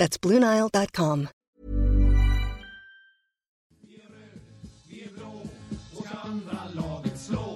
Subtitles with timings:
[0.00, 1.28] That's BlueNile.com.
[6.24, 7.50] andra laget slå.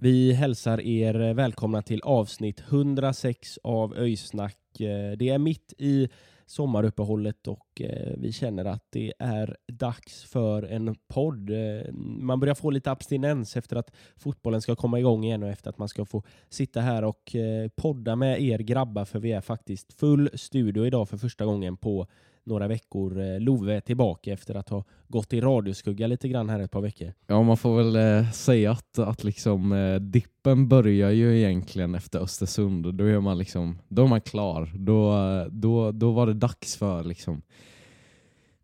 [0.00, 4.80] Vi hälsar er välkomna till avsnitt 106 av Öjsnack.
[4.80, 6.08] Eh, det är mitt i
[6.46, 11.50] sommaruppehållet och eh, vi känner att det är dags för en podd.
[11.50, 15.70] Eh, man börjar få lite abstinens efter att fotbollen ska komma igång igen och efter
[15.70, 17.36] att man ska få sitta här och
[17.76, 22.06] podda med er grabbar för vi är faktiskt full studio idag för första gången på
[22.48, 23.20] några veckor.
[23.20, 26.80] Eh, Love är tillbaka efter att ha gått i radioskugga lite grann här ett par
[26.80, 27.12] veckor.
[27.26, 32.18] Ja, man får väl eh, säga att, att liksom, eh, dippen börjar ju egentligen efter
[32.18, 32.94] Östersund.
[32.94, 34.72] Då är man, liksom, då är man klar.
[34.74, 35.14] Då,
[35.50, 37.42] då, då var det dags för liksom,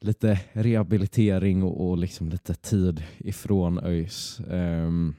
[0.01, 4.41] lite rehabilitering och, och liksom lite tid ifrån ÖIS.
[4.49, 5.15] Um,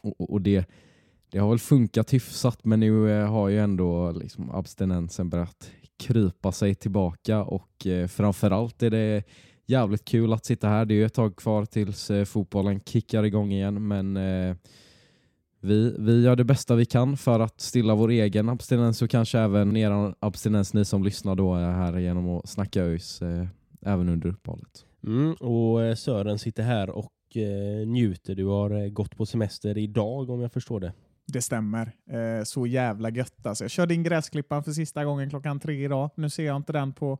[0.00, 0.68] och, och det,
[1.30, 5.70] det har väl funkat hyfsat men nu eh, har ju ändå liksom, abstinensen börjat
[6.00, 9.22] krypa sig tillbaka och eh, framförallt är det
[9.66, 10.84] jävligt kul att sitta här.
[10.84, 14.56] Det är ju ett tag kvar tills eh, fotbollen kickar igång igen men eh,
[15.60, 19.38] vi, vi gör det bästa vi kan för att stilla vår egen abstinens och kanske
[19.38, 23.46] även er abstinens ni som lyssnar då är här genom att snacka ÖIS eh,
[23.82, 24.84] även under uppehållet.
[25.06, 28.34] Mm, och eh, Sören sitter här och eh, njuter.
[28.34, 30.92] Du har eh, gått på semester idag om jag förstår det.
[31.32, 31.92] Det stämmer.
[32.10, 33.64] Eh, så jävla gött alltså.
[33.64, 36.10] Jag körde in gräsklippan för sista gången klockan tre idag.
[36.14, 37.18] Nu ser jag inte den på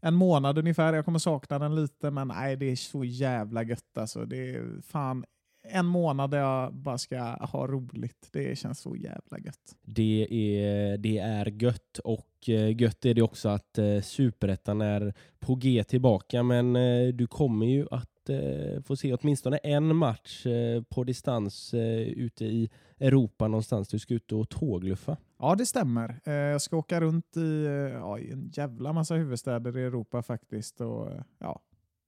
[0.00, 0.92] en månad ungefär.
[0.92, 4.24] Jag kommer sakna den lite, men nej, det är så jävla gött alltså.
[4.24, 5.24] Det är fan
[5.68, 8.28] en månad där jag bara ska ha roligt.
[8.32, 9.76] Det känns så jävla gött.
[9.82, 15.14] Det är, det är gött och eh, gött är det också att eh, Superettan är
[15.40, 20.46] på G tillbaka men eh, du kommer ju att eh, få se åtminstone en match
[20.46, 23.88] eh, på distans eh, ute i Europa någonstans.
[23.88, 25.16] Du ska ut och tågluffa.
[25.38, 26.20] Ja, det stämmer.
[26.24, 30.22] Eh, jag ska åka runt i, eh, ja, i en jävla massa huvudstäder i Europa
[30.22, 31.60] faktiskt och eh, ja,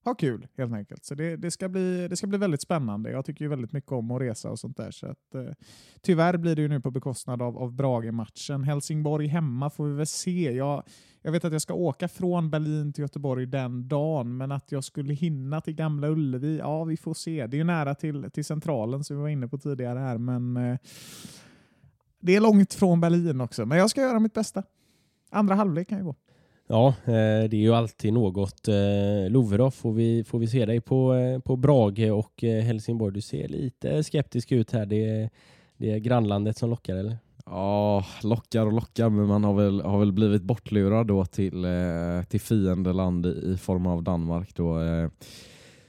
[0.05, 1.05] ha kul helt enkelt.
[1.05, 3.11] Så det, det, ska bli, det ska bli väldigt spännande.
[3.11, 4.91] Jag tycker ju väldigt mycket om att resa och sånt där.
[4.91, 5.53] Så att, eh,
[6.03, 8.65] tyvärr blir det ju nu på bekostnad av, av Brage-matchen.
[8.65, 10.53] Helsingborg hemma får vi väl se.
[10.53, 10.83] Jag,
[11.23, 14.85] jag vet att jag ska åka från Berlin till Göteborg den dagen, men att jag
[14.85, 17.47] skulle hinna till Gamla Ullevi, ja vi får se.
[17.47, 20.57] Det är ju nära till, till centralen som vi var inne på tidigare här, men
[20.57, 20.79] eh,
[22.21, 23.67] det är långt från Berlin också.
[23.67, 24.63] Men jag ska göra mitt bästa.
[25.31, 26.15] Andra halvlek kan ju gå.
[26.67, 28.69] Ja, eh, det är ju alltid något.
[28.69, 33.15] Eh, Love då, får vi, får vi se dig på, eh, på Brage och Helsingborg?
[33.15, 34.87] Du ser lite skeptisk ut här.
[34.87, 35.31] Det är,
[35.77, 37.17] det är grannlandet som lockar eller?
[37.47, 41.67] Ja, lockar och lockar, men man har väl, har väl blivit bortlurad då till,
[42.29, 44.55] till fiendeland i, form av Danmark.
[44.55, 44.79] Då.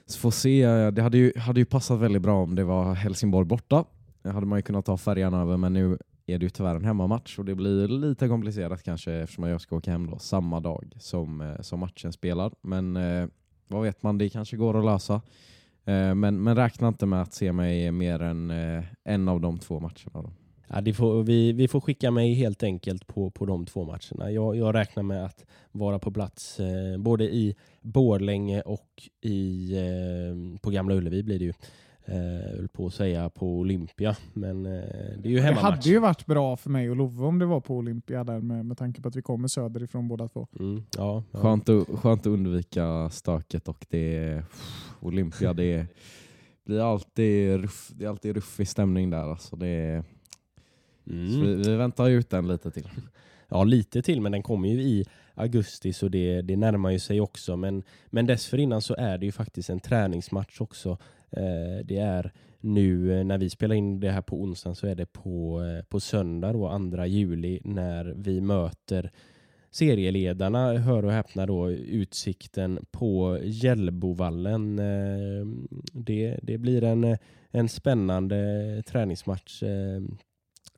[0.06, 3.46] Så får se, det hade ju, hade ju passat väldigt bra om det var Helsingborg
[3.46, 3.84] borta.
[4.22, 6.84] Det hade man ju kunnat ta färjan över, men nu är det ju tyvärr en
[6.84, 10.92] hemmamatch och det blir lite komplicerat kanske eftersom jag ska åka hem då samma dag
[10.98, 12.52] som, eh, som matchen spelar.
[12.60, 13.26] Men eh,
[13.68, 15.14] vad vet man, det kanske går att lösa.
[15.84, 19.58] Eh, men, men räkna inte med att se mig mer än eh, en av de
[19.58, 20.22] två matcherna.
[20.22, 20.30] Då.
[20.68, 24.30] Ja, det får, vi, vi får skicka mig helt enkelt på, på de två matcherna.
[24.30, 30.60] Jag, jag räknar med att vara på plats eh, både i Borlänge och i, eh,
[30.60, 31.52] på Gamla Ullevi blir det ju.
[32.08, 35.62] Eh, höll på att säga på Olympia, men eh, det är ju Det hemmamatch.
[35.64, 38.66] hade ju varit bra för mig och Love om det var på Olympia där med,
[38.66, 40.46] med tanke på att vi kommer söderifrån båda två.
[40.60, 41.38] Mm, ja, ja.
[41.40, 44.42] Skönt, att, skönt att undvika stöket och det
[45.00, 45.86] Olympia, det
[46.64, 49.30] blir alltid ruff, det är alltid ruffig stämning där.
[49.30, 50.04] Alltså det,
[51.06, 51.40] så Mm.
[51.42, 52.88] vi, vi väntar ut den lite till.
[53.48, 55.04] Ja, lite till, men den kommer ju i
[55.34, 57.56] augusti så det, det närmar ju sig också.
[57.56, 60.98] Men, men dessförinnan så är det ju faktiskt en träningsmatch också.
[61.30, 64.94] Eh, det är nu eh, när vi spelar in det här på onsdag så är
[64.94, 69.10] det på, eh, på söndag då, 2 juli när vi möter
[69.70, 74.76] serieledarna, hör och häpna då, Utsikten på Hjällbovallen.
[75.92, 77.16] Det, det blir en,
[77.50, 79.62] en spännande träningsmatch.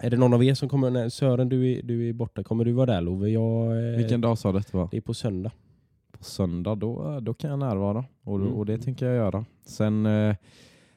[0.01, 0.91] Är det någon av er som kommer?
[0.91, 2.44] Nej, Sören, du är, du är borta.
[2.44, 3.31] Kommer du vara där Love?
[3.31, 4.89] Jag, Vilken dag sa du det var?
[4.91, 5.53] Det är på söndag.
[6.19, 8.05] På söndag, då, då kan jag närvara.
[8.25, 8.53] Och, Mm.
[8.53, 9.44] och det tänker jag göra.
[9.67, 10.37] Sen, eh,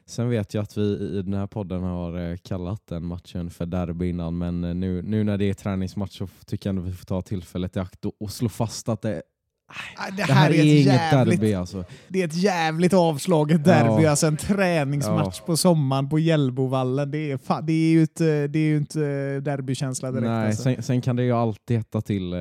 [0.06, 0.82] sen vet jag att vi
[1.18, 4.38] i den här podden har eh, kallat den matchen för derby innan.
[4.38, 7.22] Men eh, nu, nu när det är träningsmatch så tycker jag ändå vi får ta
[7.22, 9.22] tillfället i akt och, och slå fast att det,
[9.96, 11.54] Ah, det här är, ett inget jävligt, derby.
[11.54, 11.84] Alltså.
[12.08, 14.10] Det är ett jävligt avslaget derby, Ja.
[14.10, 17.10] alltså en träningsmatch på sommaren på Hjällbovallen.
[17.10, 19.00] Det är, fa- det är ju inte, det är ju inte
[19.40, 20.26] derbykänsla direkt.
[20.26, 20.62] Nej, alltså.
[20.62, 22.38] sen, sen kan det ju alltid hetta till eh,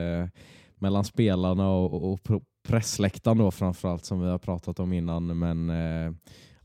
[0.80, 5.40] mellan spelarna och, och, och pressläktaren då framförallt som vi har pratat om innan.
[5.40, 6.14] Men eh,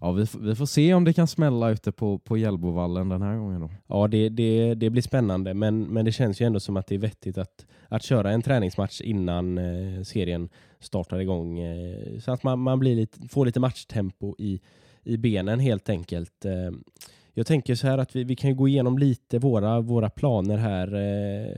[0.01, 3.37] ja, vi, vi får se om det kan smälla ute på, på Hjällbovallen den här
[3.37, 3.61] gången.
[3.61, 3.71] Då.
[3.87, 6.95] Ja, det, det, det blir spännande, men, men det känns ju ändå som att det
[6.95, 10.49] är vettigt att, att köra en träningsmatch innan eh, serien
[10.81, 11.59] startar igång.
[11.59, 14.61] Eh, så att man, man blir lite, får lite matchtempo i,
[15.05, 16.45] i benen helt enkelt.
[16.45, 16.71] Eh,
[17.35, 20.95] jag tänker så här att vi, vi kan gå igenom lite våra, våra planer här
[20.95, 21.57] eh,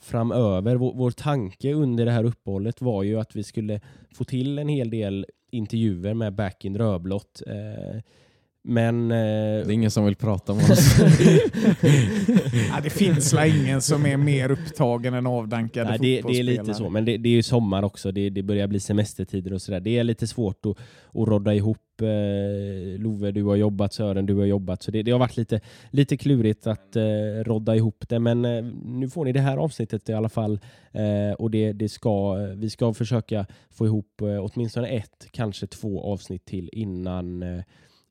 [0.00, 0.76] framöver.
[0.76, 3.80] Vår, vår tanke under det här uppehållet var ju att vi skulle
[4.14, 7.42] få till en hel del intervjuer med Back in Rödblått.
[7.46, 8.00] Eh,
[8.66, 9.10] men...
[9.10, 9.20] Eh, Det
[9.66, 10.98] är ingen som vill prata med oss.
[12.70, 16.42] ja, det finns la ingen som är mer upptagen än avdankade Nej, det, det är
[16.42, 18.12] lite så, men det, det är ju sommar också.
[18.12, 19.80] Det, det börjar bli semestertider och sådär.
[19.80, 20.76] Det är lite svårt att,
[21.20, 21.78] att rodda ihop.
[22.00, 24.82] Eh, Love, du har jobbat, Sören, du har jobbat.
[24.82, 25.60] Så det, det har varit lite,
[25.90, 27.02] lite klurigt att eh,
[27.44, 28.18] rodda ihop det.
[28.18, 30.60] Men eh, nu får ni det här avsnittet i alla fall.
[30.92, 36.12] Eh, och det, det ska, vi ska försöka få ihop eh, åtminstone ett, kanske två
[36.12, 37.62] avsnitt till innan, eh,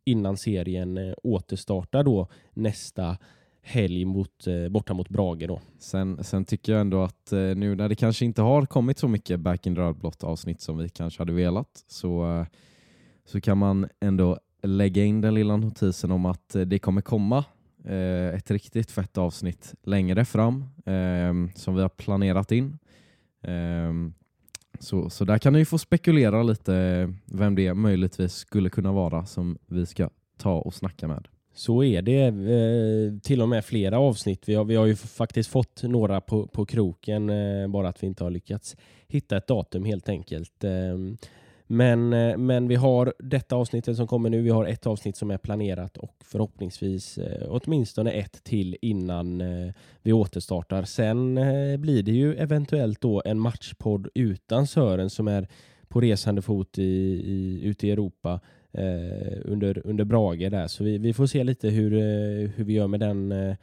[0.05, 3.17] innan serien eh, återstartar då nästa
[3.61, 5.47] helg mot, eh, borta mot Brage.
[5.47, 5.61] Då.
[5.79, 9.07] Sen, sen tycker jag ändå att eh, nu när det kanske inte har kommit så
[9.07, 12.45] mycket Back in Rödblått avsnitt som vi kanske hade velat så,
[13.25, 17.45] så kan man ändå lägga in den lilla notisen om att det kommer komma
[18.33, 20.65] ett riktigt fett avsnitt längre fram
[21.55, 22.77] som vi har planerat in.
[24.79, 29.25] Så, så där kan ni få spekulera lite eh, vem det möjligtvis skulle kunna vara
[29.25, 31.27] som vi ska ta och snacka med.
[31.53, 32.25] Så är det.
[32.25, 34.49] Eh, till och med flera avsnitt.
[34.49, 38.07] Vi har, vi har ju faktiskt fått några på, på kroken, eh, bara att vi
[38.07, 38.75] inte har lyckats
[39.07, 40.63] hitta ett datum helt enkelt.
[40.63, 40.71] Eh,
[41.67, 44.41] men, eh, men vi har detta avsnittet som kommer nu.
[44.41, 49.73] Vi har ett avsnitt som är planerat och förhoppningsvis eh, åtminstone ett till innan eh,
[50.01, 50.83] vi återstartar.
[50.83, 51.35] Sen
[51.81, 55.47] blir det ju eventuellt då en matchpodd utan Sören som är
[55.87, 58.39] på resande fot i, i, ute i Europa
[58.71, 60.67] eh, under, under Brage där.
[60.67, 61.91] Så vi, vi får se lite hur,
[62.47, 63.55] hur vi gör med den, eh,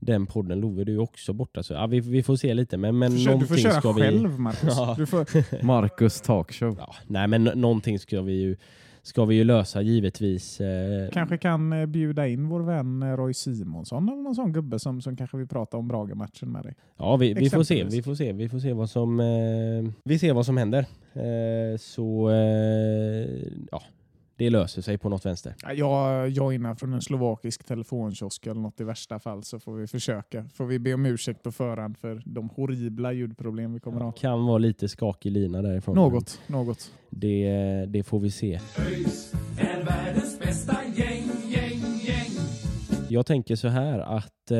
[0.00, 0.60] den podden.
[0.60, 1.62] Love, du är också borta.
[1.62, 2.76] Så, ja, vi, vi får se lite.
[2.76, 4.00] Men, men Du får, du får köra ska vi...
[4.00, 4.74] själv, Marcus.
[4.76, 4.94] Ja.
[4.98, 5.26] Du får,
[5.64, 6.76] Marcus Talkshow.
[6.78, 8.56] Ja, nej, men nå- någonting ska vi ju,
[9.02, 10.60] ska vi ju lösa givetvis.
[10.60, 14.78] Eh, kanske kan eh, bjuda in vår vän eh, Roy Simonsson eller någon sån gubbe
[14.78, 16.74] som, som kanske vill prata om Brage-matchen med dig.
[16.96, 17.84] Ja, vi, vi får se.
[17.84, 18.32] Vi får se.
[18.32, 20.86] Vi får se vad som, eh, vi ser vad som händer.
[21.12, 23.82] Eh, så eh, ja,
[24.38, 25.54] det löser sig på något vänster.
[25.62, 29.86] Ja, Jag joinar från en slovakisk telefonkiosk eller något i värsta fall så får vi
[29.86, 30.44] försöka.
[30.54, 34.12] Får vi be om ursäkt på förhand för de horribla ljudproblem vi kommer ha.
[34.12, 35.96] Kan vara lite skakig lina därifrån.
[35.96, 36.92] Något, något.
[37.10, 38.60] Det, det får vi se.
[38.78, 42.30] ÖIS är världens bästa gäng, gäng, gäng.
[43.10, 44.58] Jag tänker så här att eh,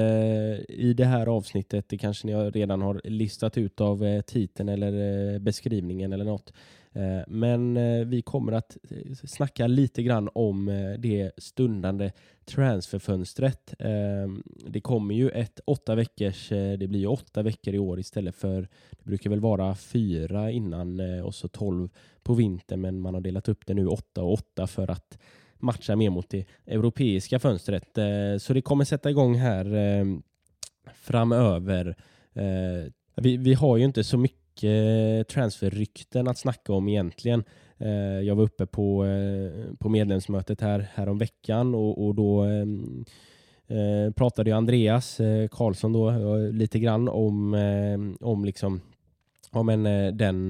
[0.68, 5.32] i det här avsnittet, det kanske ni redan har listat ut av eh, titeln eller
[5.34, 6.52] eh, beskrivningen eller något.
[6.98, 10.66] Eh, men eh, vi kommer att eh, snacka lite grann om
[10.98, 12.12] det stundande
[12.44, 13.74] transferfönstret.
[13.78, 18.34] Ehm, det kommer ju ett åtta veckors, det blir ju åtta veckor i år istället
[18.34, 21.88] för, det brukar väl vara fyra innan och så tolv
[22.22, 25.18] på vintern men man har delat upp det nu åtta och åtta för att
[25.58, 27.98] matcha mer mot det europeiska fönstret.
[28.38, 30.22] Så det kommer sätta igång här ehm,
[30.94, 31.96] framöver.
[33.14, 34.37] Vi, vi har ju inte så mycket
[35.28, 37.44] transferrykten att snacka om egentligen.
[37.78, 42.42] Eh, jag var uppe på, eh, på medlemsmötet här, här om veckan och, och då
[42.42, 43.04] ehm,
[43.66, 48.80] eh, pratade Andreas eh, Karlsson då eh, lite grann om, eh, om liksom
[49.52, 49.82] Ja, men,
[50.16, 50.48] den,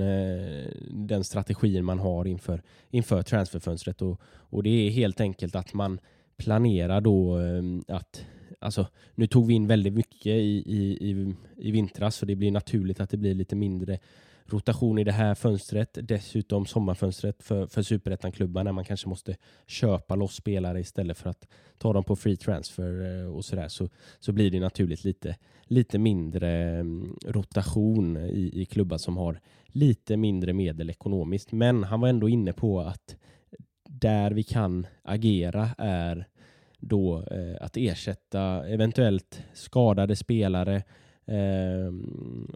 [0.90, 4.02] den strategin man har inför, inför transferfönstret.
[4.02, 6.00] Och, och det är helt enkelt att man
[6.38, 7.62] planerar då eh,
[7.96, 8.24] att
[8.58, 12.50] Alltså, nu tog vi in väldigt mycket i, i, i, i vintras så det blir
[12.50, 13.98] naturligt att det blir lite mindre
[14.46, 15.98] rotation i det här fönstret.
[16.02, 19.36] Dessutom sommarfönstret för, för superettan-klubbar när man kanske måste
[19.66, 21.48] köpa loss spelare istället för att
[21.78, 23.88] ta dem på free transfer eh, och sådär så,
[24.20, 30.16] så blir det naturligt lite, lite mindre mm, rotation i, i klubbar som har lite
[30.16, 31.52] mindre medel ekonomiskt.
[31.52, 33.16] Men han var ändå inne på att
[33.88, 36.26] där vi kan agera är
[36.78, 40.82] då eh, att ersätta eventuellt skadade spelare,
[41.26, 41.92] eh,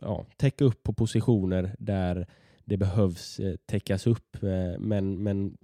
[0.01, 2.27] ja, täcka upp på positioner där
[2.65, 4.43] det behövs eh, täckas upp.
[4.43, 5.57] Eh, men, men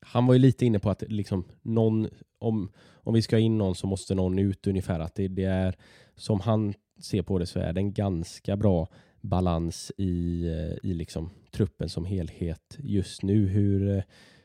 [0.00, 2.08] han var ju lite inne på att liksom någon,
[2.38, 5.00] om, om vi ska ha in någon så måste någon ut ungefär.
[5.00, 5.76] Att det, det är,
[6.16, 8.88] som han ser på det så är det en ganska bra
[9.20, 13.46] balans i, eh, i liksom truppen som helhet just nu.
[13.46, 14.02] Hur, eh,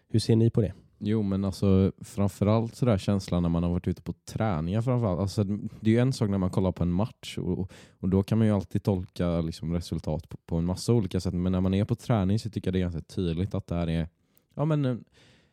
[0.08, 0.74] hur ser ni på det?
[1.04, 5.20] Jo men alltså framförallt sådär känslan när man har varit ute på träningar framförallt.
[5.20, 5.44] Alltså,
[5.80, 8.38] det är ju en sak när man kollar på en match och, och då kan
[8.38, 11.34] man ju alltid tolka liksom, resultat på, på en massa olika sätt.
[11.34, 13.76] Men när man är på träning så tycker jag det är ganska tydligt att det
[13.76, 14.10] här är
[14.56, 15.04] ja, men en,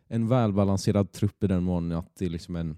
[0.09, 2.77] en välbalanserad trupp i den mån att det är liksom en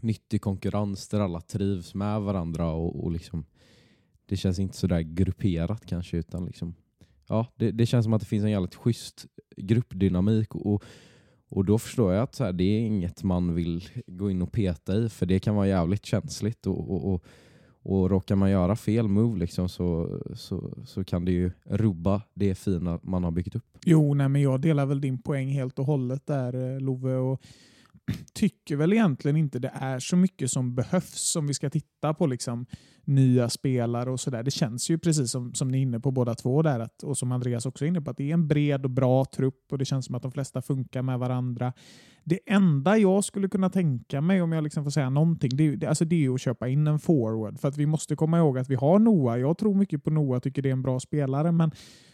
[0.00, 3.44] nyttig konkurrens där alla trivs med varandra och, och liksom,
[4.26, 6.74] det känns inte sådär grupperat kanske utan liksom,
[7.28, 10.84] ja, det, det känns som att det finns en jävligt schysst gruppdynamik och,
[11.54, 14.52] och då förstår jag att så här, det är inget man vill gå in och
[14.52, 17.24] peta i för det kan vara jävligt känsligt och, och, och,
[17.82, 22.54] och råkar man göra fel move liksom så, så, så kan det ju rubba det
[22.54, 23.78] fina man har byggt upp.
[23.84, 27.14] Jo, nej, men jag delar väl din poäng helt och hållet där eh, Love.
[27.14, 27.40] Och
[28.34, 32.26] tycker väl egentligen inte det är så mycket som behövs som vi ska titta på
[32.26, 32.66] liksom
[33.04, 34.42] nya spelare och sådär.
[34.42, 37.18] Det känns ju precis som, som ni är inne på båda två där att, och
[37.18, 39.78] som Andreas också är inne på att det är en bred och bra trupp och
[39.78, 41.72] det känns som att de flesta funkar med varandra.
[42.24, 45.76] Det enda jag skulle kunna tänka mig om jag liksom får säga någonting det är,
[45.76, 48.58] det, alltså det är att köpa in en forward för att vi måste komma ihåg
[48.58, 49.40] att vi har Noah.
[49.40, 51.70] Jag tror mycket på Noah, tycker det är en bra spelare men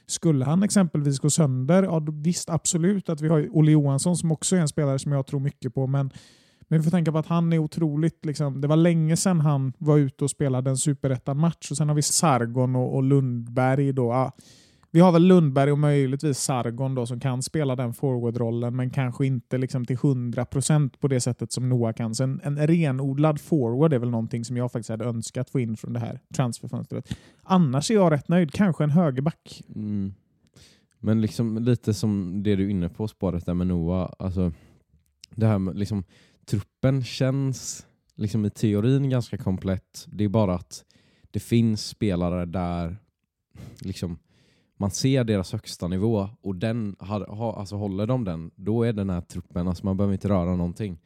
[0.07, 4.57] skulle han exempelvis gå sönder, ja visst absolut att vi har Olle Johansson som också
[4.57, 6.11] är en spelare som jag tror mycket på men
[6.71, 8.25] men vi får tänka på att han är otroligt...
[8.25, 11.71] Liksom, det var länge sedan han var ute och spelade en superettan-match.
[11.71, 13.93] Och sen har vi Sargon och, och Lundberg.
[13.93, 14.13] Då.
[14.13, 14.33] Ja,
[14.91, 19.27] vi har väl Lundberg och möjligtvis Sargon då, som kan spela den forwardrollen, men kanske
[19.27, 22.15] inte liksom till 100% på det sättet som Noah kan.
[22.15, 25.77] Så en, en renodlad forward är väl någonting som jag faktiskt hade önskat få in
[25.77, 27.17] från det här transferfönstret.
[27.43, 28.53] Annars är jag rätt nöjd.
[28.53, 29.63] Kanske en högerback.
[29.75, 30.15] Mm.
[30.99, 34.13] Men liksom lite som det du är inne på, spåret där med Noah.
[34.19, 34.53] Alltså,
[35.35, 36.05] det här med liksom
[36.45, 40.07] truppen känns liksom i teorin ganska komplett.
[40.09, 40.85] Det är bara att
[41.31, 42.97] det finns spelare där
[43.81, 44.19] liksom,
[44.77, 48.93] man ser deras högsta nivå och den har, ha, alltså håller de den, då är
[48.93, 50.99] den här truppen, alltså man behöver inte röra någonting.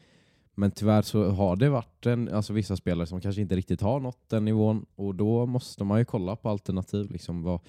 [0.55, 4.01] Men tyvärr så har det varit en, alltså vissa spelare som kanske inte riktigt har
[4.01, 7.61] nått den nivån och då måste man ju kolla på alternativ, liksom vad,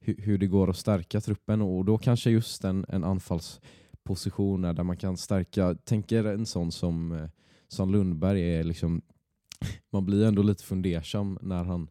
[0.00, 3.60] hur, hur det går att stärka truppen och då kanske just en, en anfalls
[4.04, 5.76] positioner där man kan stärka.
[5.84, 7.28] Tänk er en sån som, eh,
[7.68, 9.02] som Lundberg är liksom,
[9.90, 11.88] man blir ändå lite fundersam när han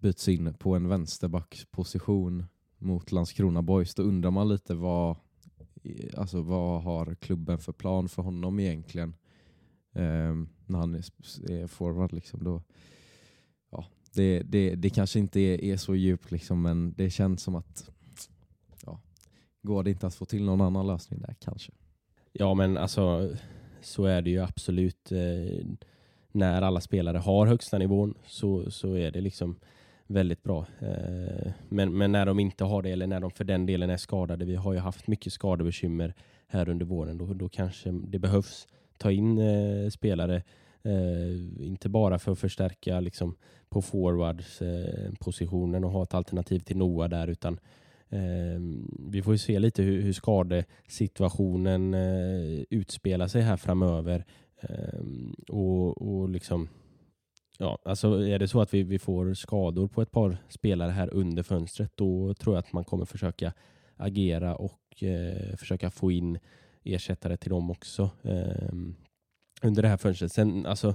[0.00, 2.44] byts in på en vänsterbacksposition
[2.78, 3.94] mot Landskrona Boys.
[3.94, 5.16] Då undrar man lite vad,
[6.16, 9.14] alltså vad har klubben för plan för honom egentligen
[9.92, 10.34] eh,
[10.66, 11.04] när han är,
[11.50, 12.12] är forward.
[12.12, 12.62] Liksom då.
[13.70, 17.54] Ja, det, det, det kanske inte är, är så djupt liksom, men det känns som
[17.54, 17.90] att
[19.66, 21.72] Går det inte att få till någon annan lösning där kanske?
[22.32, 23.30] Ja, men alltså
[23.80, 25.12] så är det ju absolut.
[25.12, 25.66] Eh,
[26.32, 29.56] när alla spelare har högsta nivån så, så är det liksom
[30.06, 30.66] väldigt bra.
[30.78, 33.96] Eh, men, men när de inte har det eller när de för den delen är
[33.96, 34.44] skadade.
[34.44, 36.14] Vi har ju haft mycket skadebekymmer
[36.46, 37.18] här under våren.
[37.18, 38.66] Då, då kanske det behövs
[38.98, 40.42] ta in eh, spelare.
[40.82, 43.36] Eh, inte bara för att förstärka liksom,
[43.68, 47.58] på forwards eh, positionen och ha ett alternativ till Noah där utan
[48.10, 54.24] Ehm, vi får ju se lite hur, hur skadesituationen eh, utspelar sig här framöver.
[54.60, 55.00] Eh,
[55.48, 56.68] och, och liksom,
[57.58, 61.14] ja, alltså är det så att vi, vi får skador på ett par spelare här
[61.14, 63.52] under fönstret då tror jag att man kommer försöka
[63.96, 66.38] agera och eh, försöka få in
[66.84, 68.72] ersättare till dem också eh,
[69.62, 70.32] under det här fönstret.
[70.32, 70.94] Sen, alltså,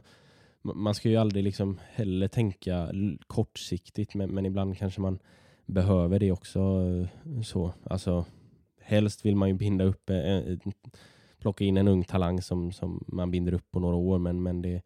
[0.62, 2.92] man ska ju aldrig liksom heller tänka
[3.28, 5.20] kortsiktigt men, men ibland kanske man
[5.66, 6.60] behöver det också.
[6.60, 7.74] Eh, så.
[7.84, 8.26] Alltså,
[8.82, 10.58] helst vill man ju binda upp, eh, eh,
[11.40, 14.62] plocka in en ung talang som, som man binder upp på några år, men, men
[14.62, 14.82] det,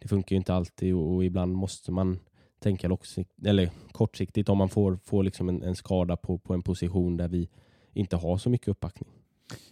[0.00, 2.18] det funkar ju inte alltid och, och ibland måste man
[2.60, 2.90] tänka
[3.44, 7.28] eller kortsiktigt om man får, får liksom en, en, skada på, på en position där
[7.28, 7.48] vi
[7.92, 9.10] inte har så mycket uppbackning.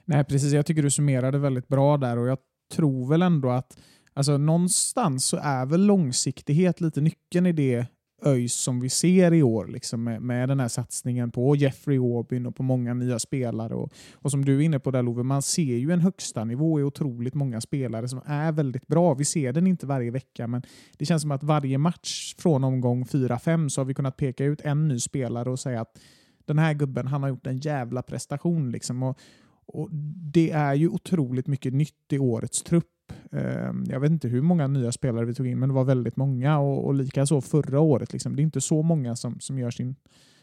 [0.05, 0.53] Nej, precis.
[0.53, 2.39] Jag tycker du summerade väldigt bra där och jag
[2.73, 3.79] tror väl ändå att
[4.15, 7.87] alltså, någonstans så är väl långsiktighet lite nyckeln i det
[8.23, 12.47] ÖIS som vi ser i år liksom med, med den här satsningen på Jeffrey Aubyn
[12.47, 13.75] och på många nya spelare.
[13.75, 16.81] Och, och som du är inne på där Love, man ser ju en högsta nivå
[16.81, 19.15] i otroligt många spelare som är väldigt bra.
[19.15, 20.63] Vi ser den inte varje vecka, men
[20.99, 24.61] det känns som att varje match från omgång 4-5 så har vi kunnat peka ut
[24.61, 25.99] en ny spelare och säga att
[26.45, 28.71] den här gubben, han har gjort en jävla prestation.
[28.71, 29.03] Liksom.
[29.03, 29.19] Och,
[29.67, 29.89] och
[30.33, 32.98] Det är ju otroligt mycket nytt i årets trupp
[33.33, 36.17] Ehm, jag vet inte hur många nya spelare vi tog in, men det var väldigt
[36.17, 36.59] många.
[36.59, 38.13] Och, och lika så förra året.
[38.13, 38.37] Liksom.
[38.37, 39.97] Det är inte så många som, som gör sin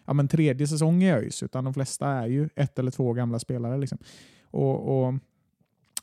[0.05, 3.39] ja, men tredje säsong i ÖIS, utan de flesta är ju ett eller två gamla
[3.39, 3.77] spelare.
[3.77, 3.97] Liksom.
[4.51, 5.13] Och, och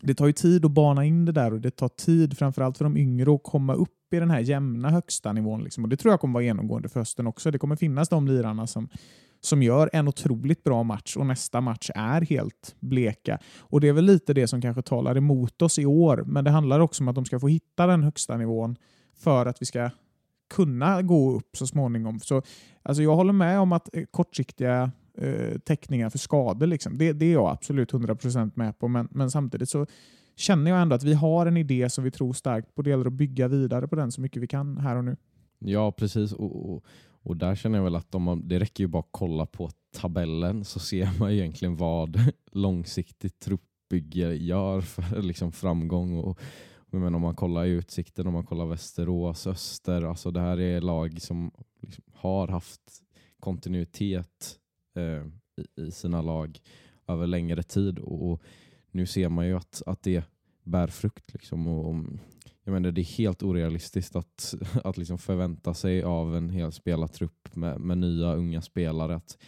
[0.00, 2.84] Det tar ju tid att bana in det där och det tar tid framförallt för
[2.84, 5.64] de yngre att komma upp i den här jämna högsta nivån.
[5.64, 5.84] Liksom.
[5.84, 7.50] Och Det tror jag kommer vara genomgående för hösten också.
[7.50, 8.88] Det kommer finnas de lirarna som
[9.44, 13.38] som gör en otroligt bra match och nästa match är helt bleka.
[13.58, 16.50] Och Det är väl lite det som kanske talar emot oss i år, men det
[16.50, 18.76] handlar också om att de ska få hitta den högsta nivån
[19.14, 19.90] för att vi ska
[20.54, 22.20] kunna gå upp så småningom.
[22.20, 22.42] Så,
[22.82, 27.26] alltså jag håller med om att eh, kortsiktiga eh, täckningar för skador, liksom, det, det
[27.26, 29.86] är jag absolut 100% med på, men, men samtidigt så
[30.36, 32.82] känner jag ändå att vi har en idé som vi tror starkt på.
[32.82, 35.16] Det gäller att bygga vidare på den så mycket vi kan här och nu.
[35.58, 36.32] Ja, precis.
[36.32, 36.84] Och, och,
[37.22, 40.64] och där känner jag väl att om det räcker ju bara att kolla på tabellen
[40.64, 42.20] så ser man egentligen vad
[42.52, 46.18] långsiktigt truppbygge gör för liksom framgång.
[46.18, 46.40] Och,
[46.90, 51.22] men om man kollar Utsikten, om man kollar Västerås, Öster, alltså det här är lag
[51.22, 51.50] som
[51.80, 52.80] liksom har haft
[53.40, 54.58] kontinuitet
[54.96, 55.26] eh,
[55.56, 56.58] i, i, sina lag
[57.06, 58.42] över längre tid och, och,
[58.90, 60.24] nu ser man ju att, att det
[60.62, 61.32] bär frukt.
[61.32, 62.04] Liksom, och,
[62.64, 64.54] jag menar, det är helt orealistiskt att,
[64.84, 69.38] att liksom förvänta sig av en hel spelartrupp med, med nya unga spelare att,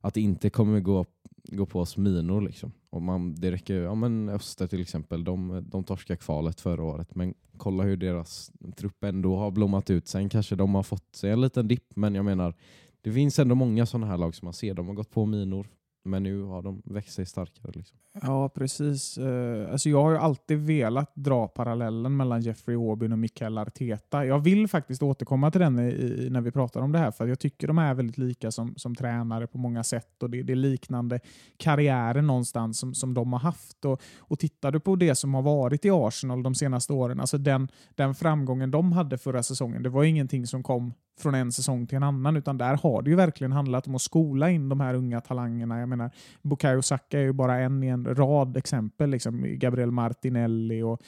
[0.00, 1.06] att det inte kommer gå,
[1.44, 2.40] gå på oss minor.
[2.40, 2.72] Liksom.
[2.90, 7.14] Och man, det räcker, ja, men Öster till exempel, de, de torskade kvalet förra året
[7.14, 10.08] men kolla hur deras trupp ändå har blommat ut.
[10.08, 12.54] Sen kanske de har fått sig en liten dipp men jag menar
[13.02, 14.74] det finns ändå många sådana här lag som man ser.
[14.74, 15.68] De har gått på minor
[16.02, 17.72] men nu har de växt sig starkare.
[17.74, 17.98] Liksom.
[18.22, 19.18] Ja, precis.
[19.18, 24.26] Eh, alltså jag har ju alltid velat dra parallellen mellan Jeffrey Aubin och Mikael Arteta.
[24.26, 27.38] Jag vill faktiskt återkomma till den i, när vi pratar om det här, för jag
[27.38, 30.22] tycker de är väldigt lika som, som tränare på många sätt.
[30.22, 31.20] och Det, det är liknande
[31.56, 33.84] karriärer någonstans som, som de har haft.
[33.84, 37.38] Och, och Tittar du på det som har varit i Arsenal de senaste åren, alltså
[37.38, 41.86] den, den framgången de hade förra säsongen, det var ingenting som kom från en säsong
[41.86, 44.80] till en annan, utan där har det ju verkligen handlat om att skola in de
[44.80, 45.80] här unga talangerna.
[45.80, 46.10] Jag menar,
[46.42, 49.10] Bukayo Saka är ju bara en i en rad exempel.
[49.10, 51.02] Liksom Gabriel Martinelli och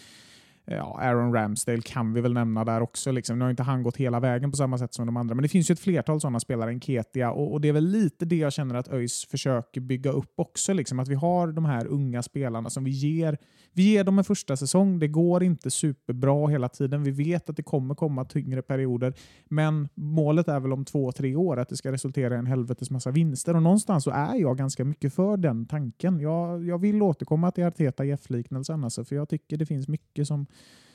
[0.67, 3.13] Eh, ja, Aaron Ramsdale kan vi väl nämna där också.
[3.13, 3.39] Liksom.
[3.39, 5.49] Nu har inte han gått hela vägen på samma sätt som de andra, men det
[5.49, 8.37] finns ju ett flertal sådana spelare, en Ketia, och, och, det är väl lite det
[8.37, 10.73] jag känner att ÖIS försöker bygga upp också.
[10.73, 10.99] Liksom.
[10.99, 13.39] Att vi har de här unga spelarna som vi ger
[13.75, 14.99] vi ger dem en första säsong.
[14.99, 17.03] Det går inte superbra hela tiden.
[17.03, 21.37] Vi vet att det kommer komma tyngre perioder, men målet är väl om två, tre
[21.37, 23.57] år att det ska resultera i en helvetes massa vinster.
[23.57, 26.21] Och någonstans så är jag ganska mycket för den tanken.
[26.21, 30.47] Jag, jag vill återkomma till Arteta Jeff-liknelsen, alltså, för jag tycker det finns mycket som,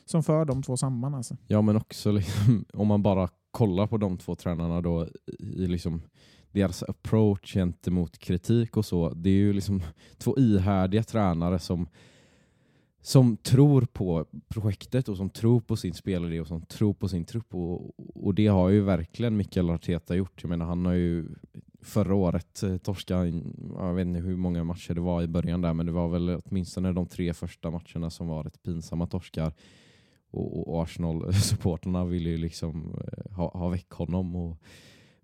[0.06, 1.16] som för de två samman.
[1.16, 1.38] Alltså.
[1.48, 5.08] Ja, men också liksom, om man bara kollar på de två tränarna då
[5.40, 6.02] i liksom
[6.52, 9.10] deras approach gentemot kritik och så.
[9.10, 9.82] Det är ju liksom
[10.18, 11.88] två ihärdiga tränare som
[13.02, 17.26] som tror på projektet och som tror på sin spelare och som tror på sin
[17.26, 17.56] trupp.
[17.56, 20.44] Och, och det har ju verkligen Mikael Arteta gjort.
[20.44, 21.30] Jag menar, han har ju
[21.82, 23.26] förra året eh, torska,
[23.78, 26.42] jag vet inte hur många matcher det var i början där, men det var väl
[26.46, 29.54] åtminstone de tre första matcherna som var rätt pinsamma torskar.
[30.32, 34.36] Och, och Arsenal-supporterna ville ju liksom eh, ha, ha väck honom.
[34.36, 34.58] Och,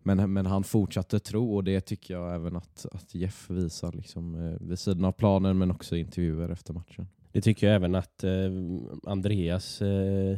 [0.03, 4.35] men, men han fortsatte tro och det tycker jag även att, att Jeff visar liksom,
[4.35, 7.07] eh, vid sidan av planen men också intervjuer efter matchen.
[7.31, 8.51] Det tycker jag även att eh,
[9.03, 10.37] Andreas eh,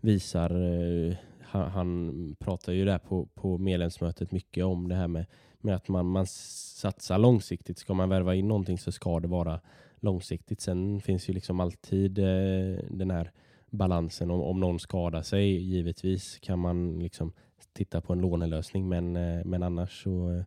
[0.00, 0.50] visar.
[0.50, 5.26] Eh, han, han, pratar ju där på, på medlemsmötet mycket om det här med,
[5.64, 7.78] med att man, man satsar långsiktigt.
[7.78, 9.60] Ska man värva in någonting så ska det vara
[10.00, 10.60] långsiktigt.
[10.60, 13.30] Sen finns ju liksom alltid eh, den här
[13.70, 14.30] balansen.
[14.30, 17.32] Om, om någon skadar sig, givetvis kan man liksom
[17.72, 18.88] titta på en lånelösning.
[18.88, 20.44] Men, eh, men annars så,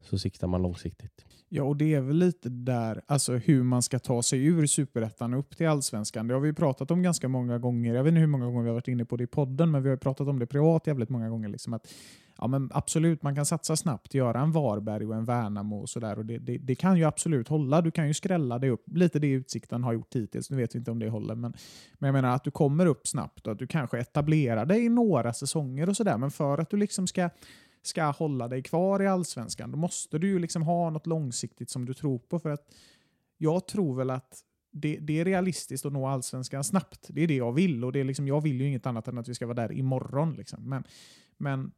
[0.00, 1.24] så siktar man långsiktigt.
[1.48, 5.34] Ja, och det är väl lite där, alltså hur man ska ta sig ur superettan
[5.34, 6.28] upp till allsvenskan.
[6.28, 7.94] Det har vi pratat om ganska många gånger.
[7.94, 9.82] Jag vet inte hur många gånger vi har varit inne på det i podden, men
[9.82, 11.48] vi har pratat om det privat jävligt många gånger.
[11.48, 11.94] Liksom att,
[12.38, 16.18] ja, men absolut, man kan satsa snabbt, göra en Varberg och en Värnamo och sådär.
[16.18, 17.80] Och det, det, det, kan ju absolut hålla.
[17.80, 18.84] Du kan ju skrälla dig upp.
[18.86, 20.50] Lite det Utsikten har gjort hittills.
[20.50, 21.54] Nu vet vi inte om det håller, men,
[21.98, 24.88] men jag menar att du kommer upp snabbt och att du kanske etablerar dig i
[24.88, 26.18] några säsonger och sådär.
[26.18, 27.30] Men för att du liksom ska
[27.86, 31.84] ska hålla dig kvar i allsvenskan, då måste du ju liksom ha något långsiktigt som
[31.84, 32.38] du tror på.
[32.38, 32.74] För att
[33.38, 37.06] jag tror väl att det, det, är realistiskt att nå allsvenskan snabbt.
[37.08, 37.84] Det är det jag vill.
[37.84, 39.72] Och det är liksom, jag vill ju inget annat än att vi ska vara där
[39.72, 40.34] imorgon.
[40.34, 40.68] Liksom.
[40.68, 40.84] Men,
[41.38, 41.72] men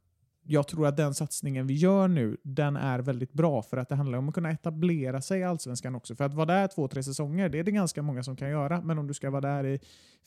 [0.47, 3.95] jag tror att den satsningen vi gör nu, den är väldigt bra för att det
[3.95, 6.15] handlar om att kunna etablera sig i Allsvenskan också.
[6.15, 8.81] För att vara där två, tre säsonger, det är det ganska många som kan göra.
[8.81, 9.79] Men om du ska vara där i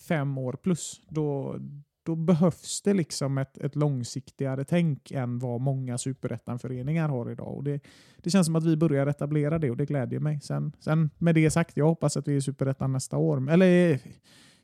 [0.08, 1.56] fem år plus, då,
[2.02, 7.56] då behövs det liksom ett, ett långsiktigare tänk än vad många superettan-föreningar har idag.
[7.56, 7.80] Och det,
[8.16, 10.40] det känns som att vi börjar etablera det och det glädjer mig.
[10.40, 13.50] Sen, sen med det sagt, jag hoppas att vi är i superettan nästa år.
[13.50, 14.00] Eller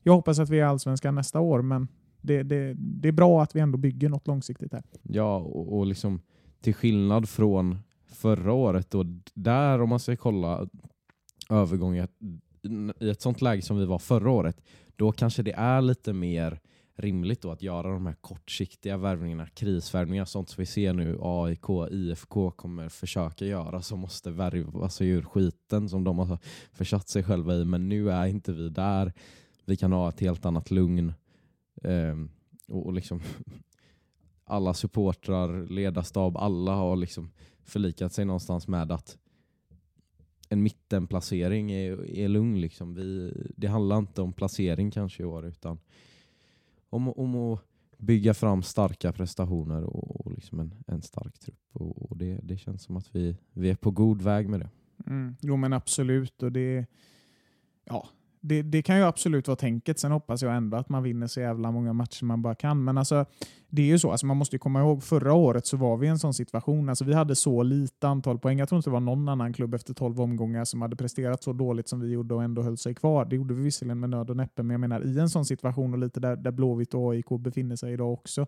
[0.03, 1.89] jag hoppas att vi är allsvenskan nästa år, men
[2.27, 4.83] det, det, det är bra att vi ändå bygger något långsiktigt här.
[5.03, 6.21] Ja, och, och liksom
[6.61, 10.69] till skillnad från förra året, då, där om man ska kolla
[11.51, 12.09] övergången
[13.01, 14.63] i ett sånt läge som vi var förra året,
[14.97, 16.61] då kanske det är lite mer
[16.97, 21.91] rimligt då att göra de här kortsiktiga värvningarna, krisvärvningar, sånt som vi ser nu AIK,
[21.91, 26.39] IFK kommer försöka göra som måste värva sig ur skiten som de har
[26.73, 27.65] försatt sig själva i.
[27.65, 29.13] Men nu är inte vi där.
[29.65, 31.13] Vi kan ha ett helt annat lugn.
[31.83, 32.31] Um,
[32.69, 33.21] och, och liksom
[34.45, 37.31] alla supportrar, ledarstab, alla har liksom
[37.65, 39.19] förlikat sig någonstans med att
[40.49, 42.61] en mittenplacering är, är lugn.
[42.61, 42.95] Liksom.
[42.95, 45.79] Vi, det handlar inte om placering kanske i år utan
[46.91, 47.61] om, om att
[47.99, 51.61] bygga fram starka prestationer och, och liksom en, en stark trupp.
[51.73, 54.71] Och, och, det, det känns som att vi, vi är på god väg med det.
[55.07, 55.37] Mm.
[55.41, 56.43] Jo men absolut.
[56.43, 56.87] och det
[57.85, 58.09] ja,
[58.41, 59.99] det, det, kan ju absolut vara tänket.
[59.99, 62.85] Sen hoppas jag ändå att man vinner så jävla många matcher man bara kan.
[62.85, 63.25] Men alltså,
[63.69, 66.11] det är ju så, alltså man måste komma ihåg förra året så var vi i
[66.11, 66.89] en sån situation.
[66.89, 68.59] Alltså vi hade så lite antal poäng.
[68.59, 71.53] Jag tror inte det var någon annan klubb efter 12 omgångar som hade presterat så
[71.53, 73.25] dåligt som vi gjorde och ändå höll sig kvar.
[73.25, 75.93] Det gjorde vi visserligen med nöd och näppe, men jag menar i en sån situation
[75.93, 78.47] och lite där, där Blåvitt och AIK befinner sig idag också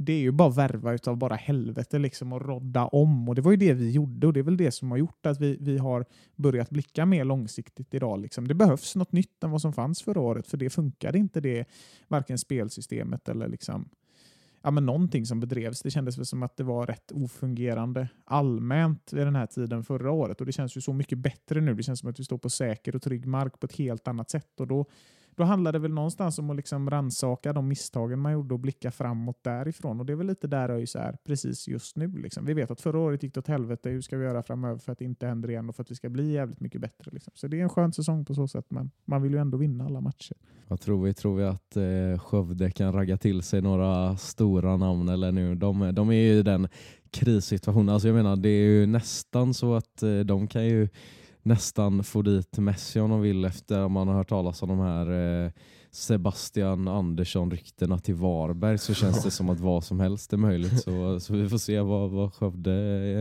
[0.00, 3.28] det är ju bara värva utav bara helvete liksom och rodda om.
[3.28, 5.26] Och det var ju det vi gjorde och det är väl det som har gjort
[5.26, 6.04] att vi, vi har
[6.36, 8.20] börjat blicka mer långsiktigt idag.
[8.20, 8.48] Liksom.
[8.48, 11.68] Det behövs något nytt än vad som fanns förra året för det funkade inte det,
[12.08, 13.88] varken spelsystemet eller liksom,
[14.62, 15.82] ja, men någonting som bedrevs.
[15.82, 20.10] Det kändes väl som att det var rätt ofungerande allmänt vid den här tiden förra
[20.10, 21.74] året och det känns ju så mycket bättre nu.
[21.74, 24.30] Det känns som att vi står på säker och trygg mark på ett helt annat
[24.30, 24.86] sätt och då
[25.38, 28.90] då handlar det väl någonstans om att liksom ransaka de misstagen man gjorde och blicka
[28.90, 30.00] framåt därifrån.
[30.00, 32.08] Och det är väl lite där ÖIS är precis just nu.
[32.08, 32.44] Liksom.
[32.44, 33.90] Vi vet att förra året gick det åt helvete.
[33.90, 35.94] Hur ska vi göra framöver för att det inte händer igen och för att vi
[35.94, 37.10] ska bli jävligt mycket bättre?
[37.12, 37.32] Liksom.
[37.36, 39.84] Så det är en skön säsong på så sätt, men man vill ju ändå vinna
[39.84, 40.36] alla matcher.
[40.66, 41.14] Vad tror vi?
[41.14, 45.08] Tror vi att eh, Skövde kan ragga till sig några stora namn?
[45.08, 45.54] Eller nu?
[45.54, 46.68] De, de är ju i den
[47.10, 47.88] krissituationen.
[47.88, 50.88] Alltså jag menar, det är ju nästan så att eh, de kan ju
[51.48, 54.78] nästan få dit Messi om de vill efter att man har hört talas om de
[54.78, 55.10] här
[55.44, 55.50] eh,
[55.90, 60.82] Sebastian Andersson-ryktena till Varberg så känns det som att vad som helst är möjligt.
[60.82, 62.72] Så, så vi får se vad, vad Skövde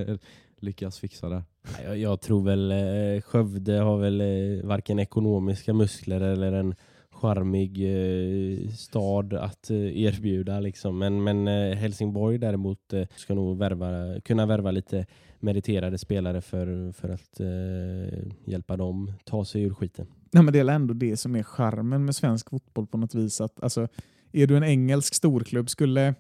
[0.08, 0.18] eh,
[0.60, 1.44] lyckas fixa där.
[1.84, 6.76] Jag, jag tror väl eh, Skövde har väl eh, varken ekonomiska muskler eller en
[7.12, 10.60] charmig eh, stad att eh, erbjuda.
[10.60, 10.98] Liksom.
[10.98, 15.06] Men, men eh, Helsingborg däremot ska nog värva, kunna värva lite
[15.40, 20.08] meriterade spelare för, för att eh, hjälpa dem ta sig ur skiten.
[20.32, 23.42] Nej, men det är ändå det som är charmen med svensk fotboll på något vis.
[23.42, 23.88] Att, alltså,
[24.32, 26.16] är du en engelsk storklubb, skulle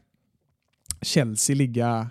[1.01, 2.10] Chelsea ligga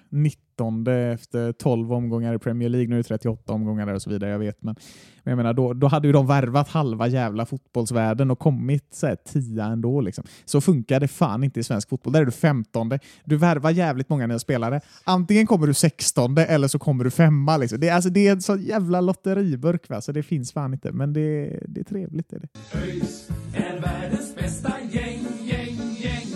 [0.56, 4.10] 19 efter 12 omgångar i Premier League, nu är det 38 omgångar där och så
[4.10, 4.62] vidare, jag vet.
[4.62, 4.76] Men,
[5.22, 9.06] men jag menar, då, då hade ju de värvat halva jävla fotbollsvärlden och kommit så
[9.06, 10.00] här, tia ändå.
[10.00, 10.24] Liksom.
[10.44, 12.12] Så funkar det fan inte i svensk fotboll.
[12.12, 12.98] Där är du 15.
[13.24, 14.80] Du värvar jävligt många nya spelare.
[15.04, 17.56] Antingen kommer du 16 eller så kommer du femma.
[17.56, 17.80] Liksom.
[17.80, 20.00] Det, alltså, det är en sån jävla lotteriburk, va?
[20.00, 20.92] så det finns fan inte.
[20.92, 22.32] Men det, det är trevligt.
[22.32, 22.48] Är det.
[22.78, 26.26] ÖIS är världens bästa gäng, gäng, gäng.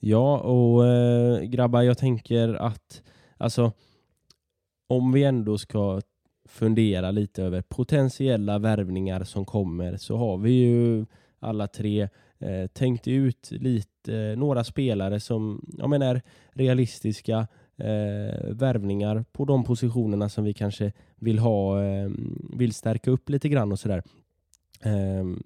[0.00, 3.02] Ja, och äh, grabbar, jag tänker att
[3.36, 3.72] alltså,
[4.86, 6.00] om vi ändå ska
[6.48, 11.06] fundera lite över potentiella värvningar som kommer så har vi ju
[11.38, 19.24] alla tre eh, tänkt ut lite eh, några spelare som jag menar, realistiska eh, värvningar
[19.32, 22.10] på de positionerna som vi kanske vill ha, eh,
[22.56, 24.02] vill stärka upp lite grann och sådär.
[24.82, 25.42] Ehm,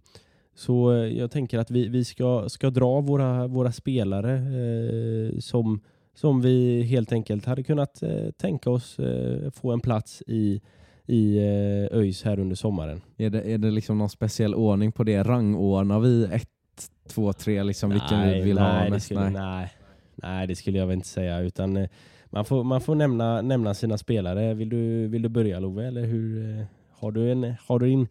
[0.54, 5.80] så jag tänker att vi, vi ska, ska dra våra, våra spelare eh, som,
[6.18, 10.60] som vi helt enkelt hade kunnat eh, tänka oss eh, få en plats i
[11.06, 13.00] i eh, ÖIS här under sommaren.
[13.16, 15.22] Är det, är det liksom någon speciell ordning på det?
[15.22, 16.48] Rangordnar vi ett,
[17.08, 19.06] två, tre, liksom vilken vi vill nej, ha det mest?
[19.06, 19.72] skulle, nej.
[20.14, 21.40] nej, det skulle jag väl inte säga.
[21.40, 21.88] Utan, eh,
[22.30, 24.54] man får, man får nämna, nämna sina spelare.
[24.54, 25.86] Vill du, vill du börja Love?
[25.86, 26.64] Eller hur, eh,
[26.98, 28.08] har du, en, har du din,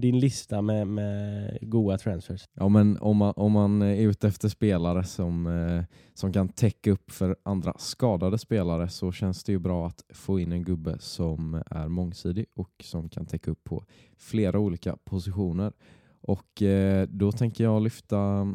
[0.00, 2.48] din lista med, med goa transfers?
[2.54, 5.84] Ja, men om man, om man är ute efter spelare som, eh,
[6.14, 10.40] som kan täcka upp för andra skadade spelare så känns det ju bra att få
[10.40, 13.84] in en gubbe som är mångsidig och som kan täcka upp på
[14.16, 15.72] flera olika positioner.
[16.20, 18.46] Och eh, då tänker jag lyfta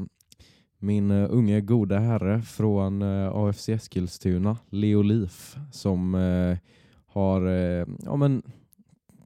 [0.86, 6.58] min uh, unge gode herre från eh, uh, AFC Eskilstuna, Leo Leaf, som uh,
[7.06, 7.42] har
[8.06, 8.44] ja, men,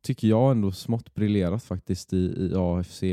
[0.02, 3.04] tycker jag ändå smått briljerat faktiskt i, i AFC.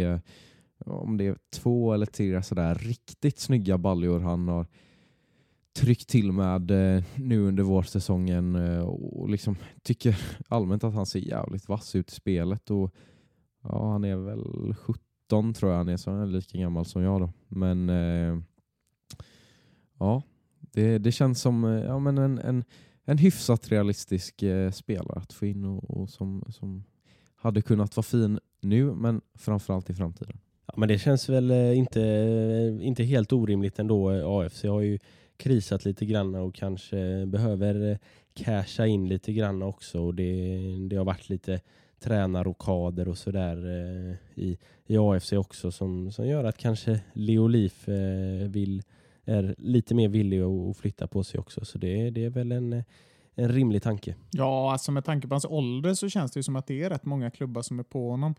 [0.79, 4.67] Om det är två eller tre sådär riktigt snygga baljor han har
[5.77, 10.19] tryckt till med eh, nu under vårsäsongen eh, och liksom tycker
[10.49, 12.71] allmänt att han ser jävligt vass ut i spelet.
[12.71, 12.95] Och,
[13.63, 17.03] ja, han är väl 17 tror jag han är, så han är lika gammal som
[17.03, 17.33] jag då.
[17.49, 18.39] Men eh,
[19.99, 20.23] ja,
[20.61, 22.65] det, det känns som eh, ja, men en, en,
[23.07, 26.85] en hyfsat realistisk eh, spelare att få in och, och som, som
[27.37, 30.39] hade kunnat vara fin nu men framförallt i framtiden.
[30.67, 34.11] Ja, men det känns väl eh, inte, eh, inte helt orimligt ändå.
[34.11, 34.99] AFC har ju
[35.37, 37.99] krisat lite grann och kanske behöver eh,
[38.35, 40.01] casha in lite grann också.
[40.01, 40.59] Och det,
[40.91, 41.61] det har varit lite
[42.01, 47.89] tränarrokader och sådär eh, i, i AFC också som, som gör att kanske Leo Leaf
[47.89, 48.83] eh, vill,
[49.27, 51.65] är lite mer villig att, flytta på sig också.
[51.65, 52.85] Så det, det är väl en,
[53.35, 54.15] en rimlig tanke.
[54.31, 56.91] Ja, alltså med tanke på hans ålder så känns det ju som att det är
[56.91, 58.35] rätt många klubbar som är på honom.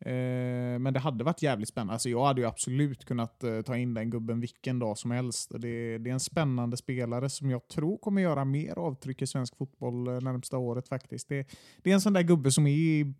[0.00, 1.92] Eh, men det hade varit jävligt spännande.
[1.92, 5.50] Alltså jag hade ju absolut kunnat eh, ta in den gubben vilken dag som helst.
[5.58, 9.56] Det, det är en spännande spelare som jag tror kommer göra mer avtryck i svensk
[9.56, 11.28] fotboll eh, närmsta året faktiskt.
[11.28, 11.48] Det,
[11.82, 13.14] det är en sån där gubbe som är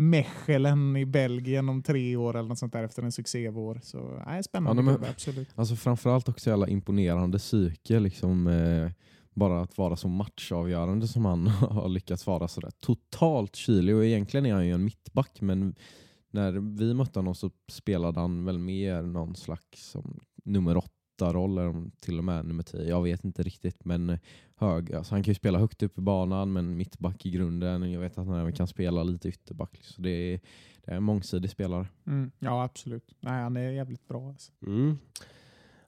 [0.00, 3.80] Mechelen i Belgien om tre år eller något sånt där efter en succévår.
[3.82, 5.48] Så nej, spännande Ja, men- absolut.
[5.54, 8.00] Alltså framförallt också jävla imponerande psyke.
[8.00, 8.90] Liksom, eh,
[9.34, 13.96] bara att vara så matchavgörande som han har lyckats vara sådär totalt kylig.
[13.96, 15.74] Och egentligen är han ju en mittback men
[16.30, 21.68] när vi mötte honom så spelade han väl mer någon slags som nummer åtta-roll eller
[21.68, 22.88] om till och med nummer tio.
[22.88, 24.18] Jag vet inte riktigt men
[24.58, 24.94] hög.
[24.94, 27.92] Alltså han kan ju spela högt upp i banan men mittback i grunden.
[27.92, 29.78] Jag vet att han även kan spela lite ytterback.
[29.82, 30.40] Så det är,
[30.84, 31.86] det är en mångsidig spelare.
[32.06, 33.14] Mm, ja, absolut.
[33.20, 34.28] Nej, han är jävligt bra.
[34.28, 34.52] Alltså.
[34.66, 34.98] Mm.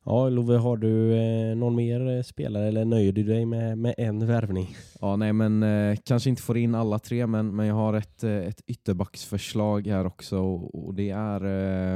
[0.04, 3.94] Ja, Love, har du eh, någon mer eh, spelare eller nöjer du dig med, med
[3.98, 4.76] en värvning?
[5.00, 8.24] Ja, nej, men eh, kanske inte får in alla tre, men, men jag har ett,
[8.24, 11.44] eh, ett ytterbacksförslag här också och, och det är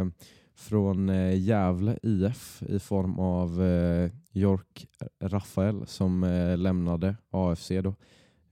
[0.00, 0.06] eh,
[0.54, 7.68] från eh, Gävle IF i form av eh, York eh, Rafael som eh, lämnade AFC
[7.68, 7.94] då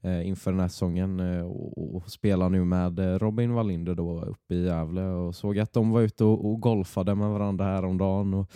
[0.02, 4.22] eh, inför den här säsongen eh, och, och spelar nu med eh, Robin Wallinder då
[4.22, 8.34] uppe i Gävle och såg att de var ute och, och golfade med varandra häromdagen
[8.34, 8.52] och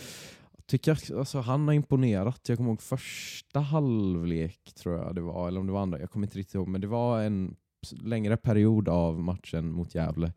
[0.67, 2.41] tycker jag, alltså, han har imponerat.
[2.49, 6.11] Jag kommer ihåg första halvlek tror jag det var, eller om det var andra, jag
[6.11, 7.55] kommer inte riktigt ihåg, men det var en
[7.91, 10.33] längre period av matchen mot Gävle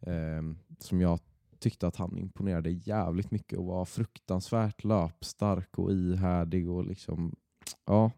[0.00, 0.42] eh,
[0.78, 1.20] som jag
[1.60, 7.36] tyckte att han imponerade jävligt mycket och var fruktansvärt löpstark och ihärdig och liksom,
[7.86, 8.10] ja,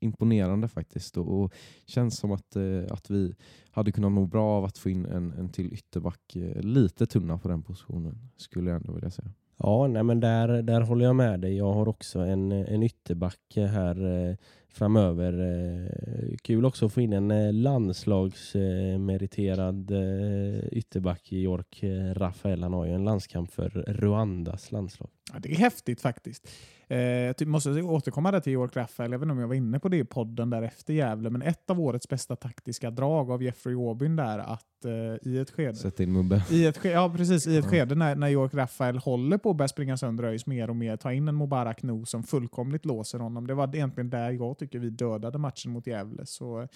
[0.00, 1.16] imponerande faktiskt.
[1.16, 1.52] Och, och
[1.86, 3.34] känns som att, eh, att vi
[3.70, 7.38] hade kunnat må bra av att få in en, en till ytterback, eh, lite tunna
[7.38, 9.30] på den positionen skulle jag ändå vilja säga.
[9.56, 11.56] Ja, nej, men där, där håller jag med dig.
[11.56, 14.36] Jag har också en, en ytterback här eh,
[14.72, 15.32] framöver.
[15.40, 21.82] Eh, kul också att få in en eh, landslagsmeriterad eh, ytterback i York.
[21.82, 25.10] Eh, Rafael, han har ju en landskamp för Rwandas landslag.
[25.32, 26.48] Ja, det är häftigt faktiskt.
[26.92, 29.12] Jag måste återkomma där till York Rafael.
[29.14, 31.80] Inte om jag var inne på det i podden där efter Gävle, men ett av
[31.80, 34.90] årets bästa taktiska drag av Jeffrey Aubyn där att eh,
[35.30, 36.42] i ett skede Sätt in Mubbe.
[36.50, 37.46] I ett, ja, precis.
[37.46, 37.70] I ett Ja.
[37.70, 40.96] skede när, när York Rafael håller på att börja springa sönder ÖIS mer och mer,
[40.96, 43.46] ta in en Mubarak Nu som fullkomligt låser honom.
[43.46, 46.26] Det var egentligen där jag tycker vi dödade matchen mot Gävle.
[46.26, 46.68] Så,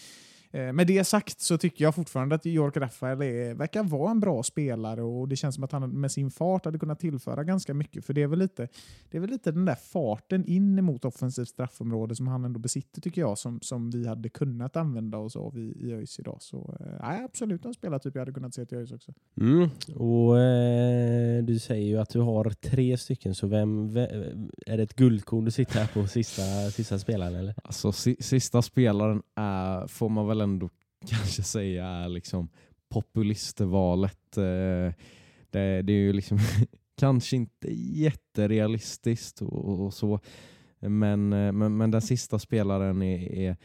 [0.55, 4.43] med det sagt så tycker jag fortfarande att York Rafael är, verkar vara en bra
[4.43, 8.05] spelare och det känns som att han med sin fart hade kunnat tillföra ganska mycket.
[8.05, 8.69] För det är väl lite,
[9.11, 13.01] det är väl lite den där farten in emot offensivt straffområde som han ändå besitter
[13.01, 16.37] tycker jag, som, som vi hade kunnat använda oss av i, i ÖIS idag.
[16.41, 19.13] Så eh, nej, absolut en spelartyp jag hade kunnat se till ÖIS också.
[19.41, 19.69] Mm.
[19.95, 24.33] Och eh, Du säger ju att du har tre stycken, så vem, ve-
[24.67, 27.35] är det ett guldkorn du sitter här på sista, sista spelaren?
[27.35, 27.55] Eller?
[27.65, 30.71] Alltså, si, sista spelaren är, får man väl ändå
[31.07, 32.49] kanske säga är liksom
[32.89, 34.37] populistvalet.
[34.37, 34.93] Eh,
[35.51, 36.39] det, det är ju liksom
[36.99, 40.21] kanske inte jätterealistiskt och, och så.
[40.81, 43.57] Men, eh, men, men den sista spelaren är, är,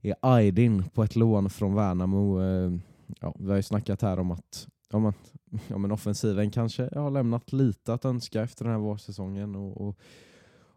[0.00, 2.42] är Aydin på ett lån från Värnamo.
[2.42, 2.72] Eh,
[3.20, 5.32] ja, vi har ju snackat här om att ja, att
[5.68, 9.56] ja, men offensiven kanske har lämnat lite att önska efter den här vårsäsongen.
[9.56, 9.98] Och, och,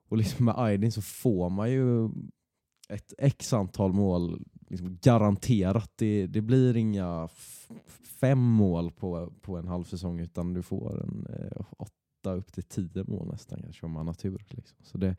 [0.10, 2.10] och liksom med Aydin så får man ju
[2.89, 5.91] ett x antal mål liksom garanterat.
[5.95, 7.30] Det, det blir inga
[8.19, 12.63] fem mål på, på en halv säsong utan du får en eh, åtta upp till
[12.63, 14.45] tio mål nästan kanske om man har tur.
[14.49, 14.77] Liksom.
[14.84, 15.15] Så det,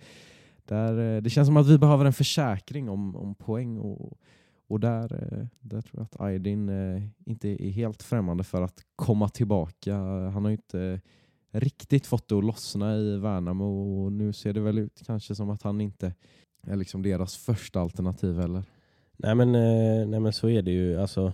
[0.65, 4.19] där, eh, det känns som att vi behöver en försäkring om, om poäng och,
[4.69, 8.85] och där, eh, där tror jag att Aydin eh, inte är helt främmande för att
[8.97, 9.97] komma tillbaka.
[10.33, 11.01] Han har ju inte
[11.51, 15.51] riktigt fått det att lossna i Värnamo och nu ser det väl ut kanske som
[15.51, 16.15] att han inte
[16.63, 18.65] är liksom deras första alternativ heller.
[19.19, 21.01] Nej men, eh, nej men så är det ju.
[21.01, 21.33] Alltså,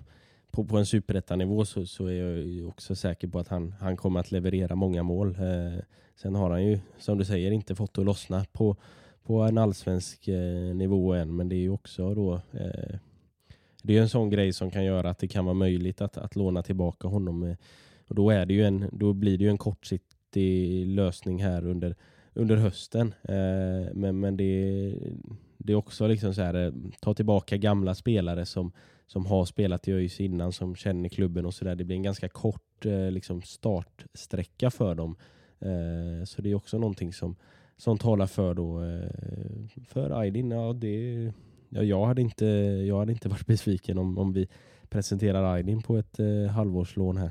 [0.50, 3.96] på, på en superettanivå så, så är jag ju också säker på att han, han
[3.96, 5.28] kommer att leverera många mål.
[5.28, 5.80] Eh,
[6.16, 8.76] sen har han ju, som du säger, inte fått det att lossna på,
[9.24, 11.36] på en allsvensk eh, nivå än.
[11.36, 12.96] Men det är ju också då eh,
[13.82, 16.36] det är en sån grej som kan göra att det kan vara möjligt att, att
[16.36, 17.42] låna tillbaka honom.
[17.42, 17.56] Eh,
[18.08, 21.94] Och då, är det ju en, då blir det ju en kortsiktig lösning här under,
[22.34, 23.14] under hösten.
[23.22, 24.94] Eh, men men det,
[25.64, 28.72] det är också liksom så här, eh, ta tillbaka gamla spelare som,
[29.06, 31.74] som har spelat i ÖIS innan, som känner klubben och sådär.
[31.74, 35.16] Det blir en ganska kort eh, liksom startsträcka för dem.
[35.60, 37.36] Eh, så det är också någonting som,
[37.76, 38.80] som talar för då,
[39.88, 40.50] för Aydin.
[40.50, 41.32] Ja, det,
[41.68, 42.46] ja, jag, hade inte,
[42.86, 44.48] jag hade inte varit besviken om, om vi
[44.88, 46.18] presenterar Aydin på ett
[46.50, 47.30] halvårslån här.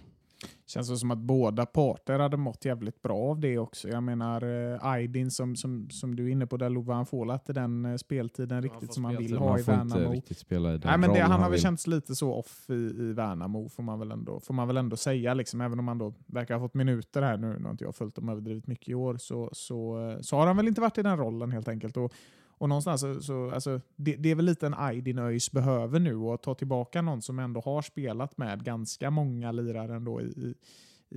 [0.66, 3.90] Känns som att båda parter hade mått jävligt bra av det också.
[3.90, 7.34] Jag menar eh, Aydin som, som, som du är inne på där Lova, han får
[7.34, 10.00] inte den eh, speltiden riktigt som han vill ha i Värnamo.
[10.02, 12.70] inte riktigt spela i den Nej, men det, han har väl känts lite så off
[12.70, 15.34] i, i Värnamo får man väl ändå, får man väl ändå säga.
[15.34, 15.62] Liksom.
[15.62, 18.16] Även om han då verkar ha fått minuter här nu, nu har inte jag följt
[18.16, 21.02] dem överdrivet mycket i år, så, så, eh, så har han väl inte varit i
[21.02, 21.98] den rollen helt enkelt.
[21.98, 22.14] Och,
[22.58, 26.16] och någonstans så, så alltså, det, det är väl lite en Aydin ÖIS behöver nu
[26.16, 30.56] och ta tillbaka någon som ändå har spelat med ganska många lirare ändå i, i,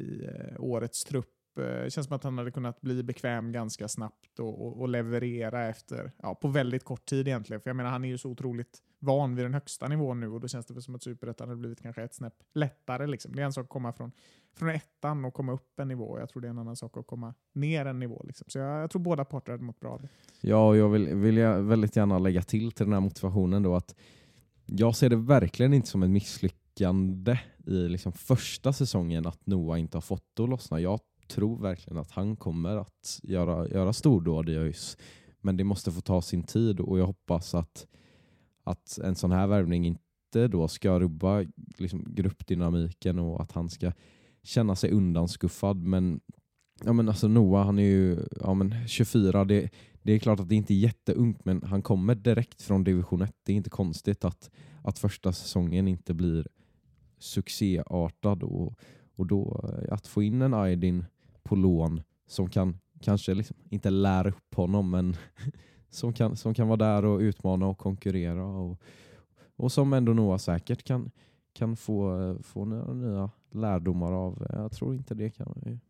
[0.01, 1.33] i eh, årets trupp.
[1.57, 5.68] Det känns som att han hade kunnat bli bekväm ganska snabbt och, och, och leverera
[5.68, 7.61] efter, ja, på väldigt kort tid egentligen.
[7.61, 10.40] För jag menar, han är ju så otroligt van vid den högsta nivån nu och
[10.40, 13.07] då känns det väl som att Superettan hade blivit kanske ett snäpp lättare.
[13.07, 13.37] Liksom.
[13.37, 14.12] Det är en sak att komma från,
[14.55, 16.19] från ettan och komma upp en nivå.
[16.19, 18.23] Jag tror det är en annan sak att komma ner en nivå.
[18.25, 18.45] Liksom.
[18.49, 20.09] Så jag, jag tror båda parter hade mått bra av det.
[20.40, 23.75] Ja, och jag vill, vill jag väldigt gärna lägga till till den här motivationen då
[23.75, 23.95] att
[24.66, 29.97] jag ser det verkligen inte som ett misslyckande i liksom första säsongen att Noah inte
[29.97, 30.81] har fått det att lossna.
[30.81, 34.97] Jag tror verkligen att han kommer att göra, göra stordåd i ÖIS.
[35.40, 37.87] Men det måste få ta sin tid och jag hoppas att,
[38.66, 41.44] att en sån här värvning inte då ska rubba
[41.79, 43.92] liksom, gruppdynamiken och att han ska
[44.42, 45.76] känna sig undanskuffad.
[45.76, 46.20] Men,
[46.85, 49.44] ja, men alltså Noah, han är ju ja, men 24.
[49.44, 49.70] Det,
[50.02, 53.35] det är klart att det inte är jätteungt, men han kommer direkt från division 1.
[53.42, 54.50] Det är inte konstigt att,
[54.83, 56.46] att första säsongen inte blir
[57.18, 58.42] succéartad.
[58.42, 58.79] Och,
[59.16, 61.05] och då eh, att få in en Aydin
[61.42, 65.16] på lån som kan kanske liksom, inte lära upp honom, men
[65.90, 68.46] som kan, som kan vara där och utmana och konkurrera.
[68.46, 68.81] Och,
[69.57, 71.11] och som ändå Noah säkert kan,
[71.53, 74.46] kan få, få nya, nya lärdomar av.
[74.51, 75.81] Jag tror inte det kan...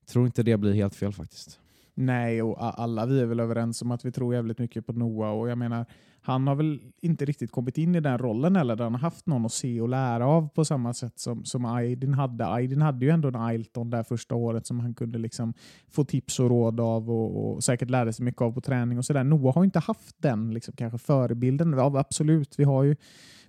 [0.00, 1.60] Jag tror inte det blir helt fel faktiskt.
[1.94, 5.30] Nej, och alla vi är väl överens om att vi tror jävligt mycket på Noah.
[5.30, 5.86] Och jag menar,
[6.20, 9.26] han har väl inte riktigt kommit in i den rollen eller där han har haft
[9.26, 12.46] någon att se och lära av på samma sätt som, som Aydin hade.
[12.46, 15.54] Aydin hade ju ändå en Ailton där första året som han kunde liksom
[15.90, 19.04] få tips och råd av och, och säkert lärde sig mycket av på träning och
[19.04, 19.24] sådär.
[19.24, 21.72] Noah har inte haft den liksom, kanske förebilden.
[21.72, 22.96] Ja, absolut, vi har ju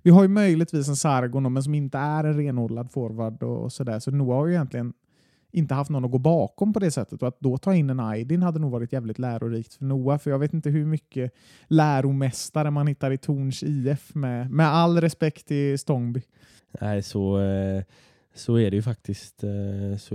[0.02, 3.72] vi har ju möjligtvis en Sargon men som inte är en renodlad forward och, och
[3.72, 3.98] sådär.
[3.98, 4.92] Så Noah har ju egentligen
[5.54, 7.22] inte haft någon att gå bakom på det sättet.
[7.22, 10.18] Och att då ta in en Aydin hade nog varit jävligt lärorikt för Noah.
[10.18, 11.32] För jag vet inte hur mycket
[11.66, 16.22] läromästare man hittar i Torns IF med, med all respekt till Stångby.
[16.80, 17.82] Nej, så, eh,
[18.34, 19.44] så är det ju faktiskt.
[19.44, 20.14] Eh, så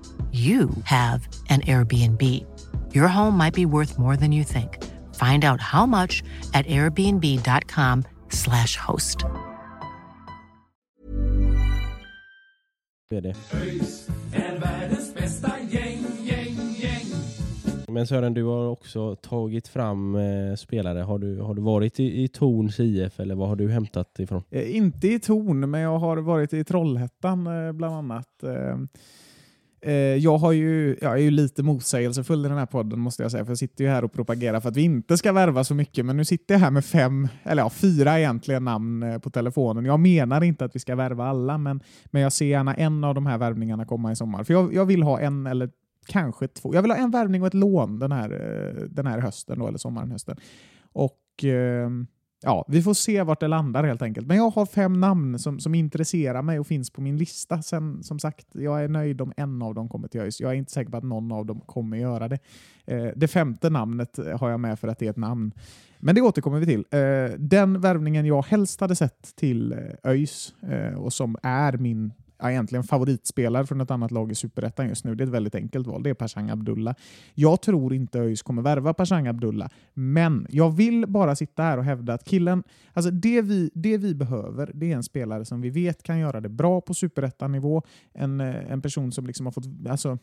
[0.31, 2.21] you have an Airbnb.
[2.93, 4.77] Your home might be worth more than you think.
[5.15, 6.65] Find out how much at
[8.77, 9.25] host.
[15.71, 17.05] gäng, gäng, gäng.
[17.87, 20.99] Men Sören, du har också tagit fram eh, spelare.
[20.99, 24.43] Har du, har du varit i, i Torns IF eller vad har du hämtat ifrån?
[24.49, 28.43] Eh, inte i Torn, men jag har varit i Trollhättan eh, bland annat.
[29.83, 33.31] Eh, jag, har ju, jag är ju lite motsägelsefull i den här podden måste jag
[33.31, 35.75] säga, för jag sitter ju här och propagerar för att vi inte ska värva så
[35.75, 39.29] mycket, men nu sitter jag här med fem, eller ja, fyra egentligen namn eh, på
[39.29, 39.85] telefonen.
[39.85, 43.15] Jag menar inte att vi ska värva alla, men, men jag ser gärna en av
[43.15, 44.43] de här värvningarna komma i sommar.
[44.43, 45.69] För jag, jag vill ha en eller
[46.07, 46.75] kanske två.
[46.75, 49.67] Jag vill ha en värvning och ett lån den här, eh, den här hösten, då,
[49.67, 50.37] eller sommaren, hösten.
[50.93, 51.89] Och eh,
[52.41, 54.27] ja, vi får se vart det landar helt enkelt.
[54.27, 57.61] Men jag har fem namn som, som intresserar mig och finns på min lista.
[57.61, 60.41] Sen som sagt, jag är nöjd om en av dem kommer till ÖIS.
[60.41, 62.39] Jag är inte säker på att någon av dem kommer göra det.
[62.85, 65.51] Eh, det femte namnet eh, har jag med för att det är ett namn.
[65.99, 66.85] Men det återkommer vi till.
[66.91, 72.11] Eh, den värvningen jag helst hade sett till eh, ÖIS eh, och som är min
[72.41, 75.15] ja, egentligen favoritspelare från ett annat lag i Superettan just nu.
[75.15, 76.03] Det är ett väldigt enkelt val.
[76.03, 76.95] Det är Pashang Abdullah.
[77.33, 81.83] Jag tror inte ÖIS kommer värva Pashang Abdullah, men jag vill bara sitta här och
[81.83, 82.63] hävda att killen,
[82.93, 86.41] alltså det vi, det vi behöver, det är en spelare som vi vet kan göra
[86.41, 87.81] det bra på Superettan-nivå.
[88.13, 90.17] En, eh, en person som liksom har fått, alltså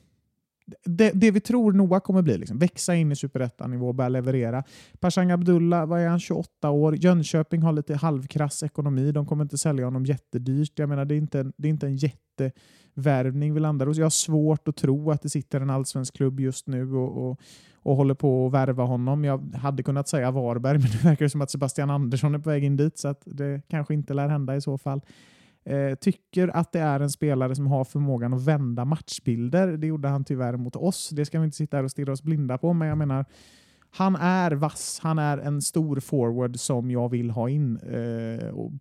[0.84, 4.64] det, det, vi tror Noah kommer bli, liksom, växa in i superettanivå och börja leverera.
[5.00, 6.96] Pashang Abdullah, vad är han, 28 år.
[6.96, 9.12] Jönköping har lite halvkrass ekonomi.
[9.12, 10.78] De kommer inte sälja honom jättedyrt.
[10.78, 13.96] Jag menar, det är inte en, det är inte en jättevärvning vi landar hos.
[13.96, 17.40] Jag har svårt att tro att det sitter en allsvensk klubb just nu och, och,
[17.74, 19.24] och håller på att värva honom.
[19.24, 22.64] Jag hade kunnat säga Varberg, men det verkar som att Sebastian Andersson är på väg
[22.64, 25.00] in dit, så att det kanske inte lär hända i så fall.
[25.64, 29.68] Eh, tycker att det är en spelare som har förmågan att vända matchbilder.
[29.68, 31.10] Det gjorde han tyvärr mot oss.
[31.10, 33.24] Det ska vi inte sitta här och stirra oss blinda på, men jag menar
[33.90, 35.00] han är vass.
[35.02, 38.72] Han är en stor forward som jag vill ha in eh, och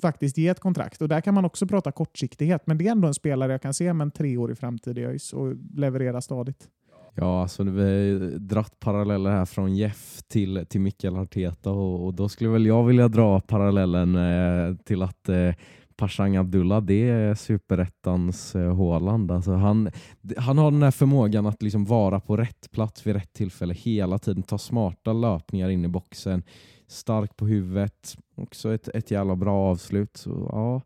[0.00, 1.02] faktiskt ge ett kontrakt.
[1.02, 3.74] Och Där kan man också prata kortsiktighet, men det är ändå en spelare jag kan
[3.74, 6.68] se med en treårig framtid i ÖIS och leverera stadigt.
[7.16, 12.14] Ja, alltså vi har dratt paralleller här från Jeff till, till Mikael Arteta och, och
[12.14, 15.54] då skulle väl jag vilja dra parallellen eh, till att eh,
[15.96, 19.30] Pashang Abdullah, det är superettans eh, Håland.
[19.30, 19.90] Alltså han,
[20.36, 24.18] han har den här förmågan att liksom vara på rätt plats vid rätt tillfälle hela
[24.18, 26.42] tiden, ta smarta löpningar in i boxen,
[26.86, 30.16] stark på huvudet, också ett, ett jävla bra avslut.
[30.16, 30.82] Så, ja,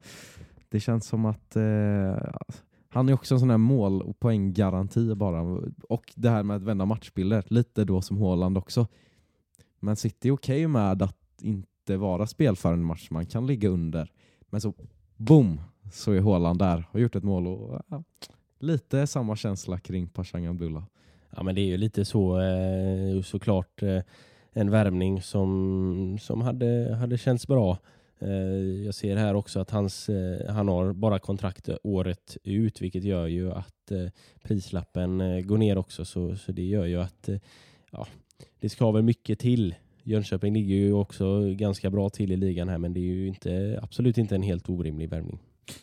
[0.68, 2.16] det känns som att eh,
[2.88, 5.40] han är också en sån här mål och poänggaranti bara.
[5.88, 8.86] Och det här med att vända matchbilder, lite då som Håland också.
[9.80, 14.12] Men City är okej okay med att inte vara spelförande match, man kan ligga under.
[14.50, 14.74] Men så
[15.18, 15.60] boom,
[15.92, 17.46] så är Håland där och gjort ett mål.
[17.46, 18.02] Och, ja,
[18.58, 20.84] lite samma känsla kring Pashan Abdullah.
[21.36, 24.00] Ja, men det är ju lite så eh, såklart eh,
[24.52, 27.78] en värvning som, som hade, hade känts bra.
[28.18, 33.04] Eh, jag ser här också att hans, eh, han har bara kontrakt året ut, vilket
[33.04, 34.06] gör ju att eh,
[34.42, 36.04] prislappen eh, går ner också.
[36.04, 37.28] Så, så det gör ju att
[37.90, 38.06] ja,
[38.60, 39.74] det ska väl mycket till
[40.08, 43.78] Jönköping ligger ju också ganska bra till i ligan här, men det är ju inte,
[43.82, 45.38] absolut inte en helt orimlig värvning.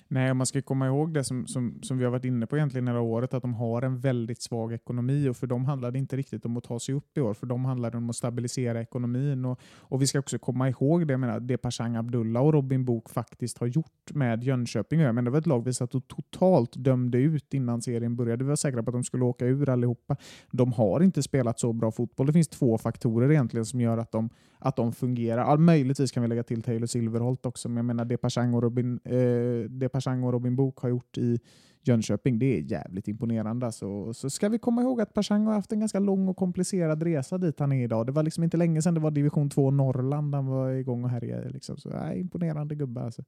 [0.07, 2.88] Nej, man ska komma ihåg det som, som, som vi har varit inne på egentligen
[2.88, 6.17] hela året, att de har en väldigt svag ekonomi och för dem handlar det inte
[6.17, 8.81] riktigt om att ta sig upp i år, för dem handlar det om att stabilisera
[8.81, 9.45] ekonomin.
[9.45, 12.86] Och, och vi ska också komma ihåg det, jag menar, det Pashang Abdullah och Robin
[12.86, 14.99] Bok faktiskt har gjort med Jönköping.
[14.99, 18.43] Jag menar, det var ett lag vi satt och totalt dömde ut innan serien började.
[18.43, 20.15] Vi var säkra på att de skulle åka ur allihopa.
[20.51, 22.27] De har inte spelat så bra fotboll.
[22.27, 24.29] Det finns två faktorer egentligen som gör att de,
[24.66, 25.41] att de fungerar.
[25.41, 28.63] Ja, möjligtvis kan vi lägga till Taylor Silverholt också, men jag menar det Pashang och
[28.63, 31.39] Robin eh, det Pashang och Robin Bok har gjort i
[31.84, 33.72] Jönköping, det är jävligt imponerande.
[33.72, 37.03] Så, så ska vi komma ihåg att Pashang har haft en ganska lång och komplicerad
[37.03, 38.05] resa dit han är idag.
[38.05, 41.09] Det var liksom inte länge sedan det var division 2 Norrland han var igång och
[41.09, 41.49] härjade.
[41.49, 41.78] Liksom.
[41.78, 43.24] Så, nej, imponerande gubbe alltså.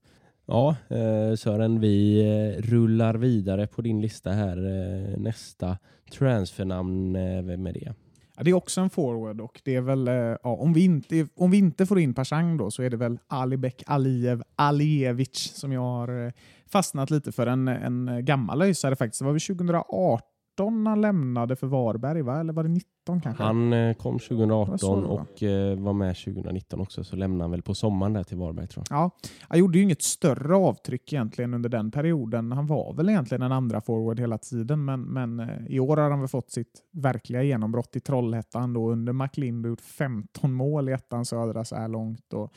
[0.46, 4.58] Ja, eh, Sören, vi eh, rullar vidare på din lista här.
[4.58, 5.78] Eh, nästa
[6.12, 7.94] transfernamn eh, vem är det.
[8.38, 11.28] Ja, det är också en forward och det är väl, eh, ja, om, vi inte,
[11.36, 15.72] om vi inte får in Pashang då så är det väl Alibek Alijev Alijevic som
[15.72, 16.32] jag har eh,
[16.72, 17.48] fastnat lite för.
[17.48, 19.20] En, en gammal öisare faktiskt.
[19.20, 22.40] Det var väl 2018 han lämnade för Varberg, va?
[22.40, 23.44] eller var det 19 kanske?
[23.44, 27.74] Han eh, kom 2018 och eh, var med 2019 också, så lämnade han väl på
[27.74, 28.98] sommaren där till Varberg tror jag.
[28.98, 32.52] Ja, han gjorde ju inget större avtryck egentligen under den perioden.
[32.52, 36.10] Han var väl egentligen en andra forward hela tiden, men, men eh, i år har
[36.10, 40.90] han väl fått sitt verkliga genombrott i Trollhättan då under McLind och gjort 15 mål
[40.90, 42.34] i ettan södra så här långt.
[42.34, 42.54] Och,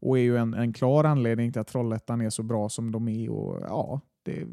[0.00, 3.08] och är ju en, en klar anledning till att Trollhättan är så bra som de
[3.08, 3.30] är.
[3.30, 4.46] Och, ja, det,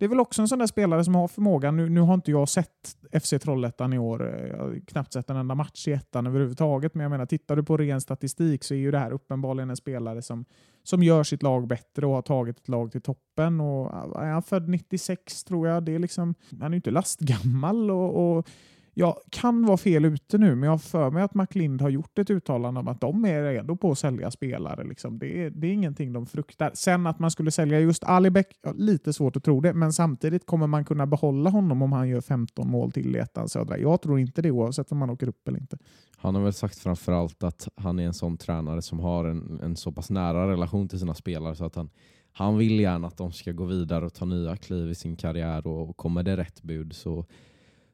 [0.00, 1.76] det är väl också en sån där spelare som har förmågan.
[1.76, 4.46] Nu, nu har inte jag sett FC Trollhättan i år.
[4.50, 6.94] Jag har knappt sett en enda match i ettan överhuvudtaget.
[6.94, 9.76] Men jag menar, tittar du på ren statistik så är ju det här uppenbarligen en
[9.76, 10.44] spelare som,
[10.82, 13.60] som gör sitt lag bättre och har tagit ett lag till toppen.
[13.60, 15.84] Och, är han född 96 tror jag.
[15.84, 17.90] Det är liksom, han är ju inte lastgammal.
[17.90, 18.48] och, och
[18.94, 22.18] jag kan vara fel ute nu, men jag har för mig att McLind har gjort
[22.18, 24.84] ett uttalande om att de är redo på att sälja spelare.
[24.84, 25.18] Liksom.
[25.18, 26.70] Det, är, det är ingenting de fruktar.
[26.74, 30.46] Sen att man skulle sälja just Alibek, ja, lite svårt att tro det, men samtidigt
[30.46, 33.78] kommer man kunna behålla honom om han gör 15 mål till i ettan södra.
[33.78, 35.78] Jag tror inte det oavsett om man åker upp eller inte.
[36.16, 39.76] Han har väl sagt framförallt att han är en sån tränare som har en, en
[39.76, 41.90] så pass nära relation till sina spelare så att han,
[42.32, 45.66] han vill gärna att de ska gå vidare och ta nya kliv i sin karriär
[45.66, 47.26] och, och kommer det rätt bud så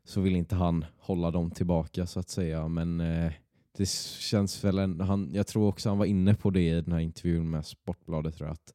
[0.07, 2.69] så vill inte han hålla dem tillbaka så att säga.
[2.69, 3.33] Men eh,
[3.77, 3.89] det
[4.19, 7.01] känns väl en, han, jag tror också han var inne på det i den här
[7.01, 8.75] intervjun med Sportbladet tror jag, att,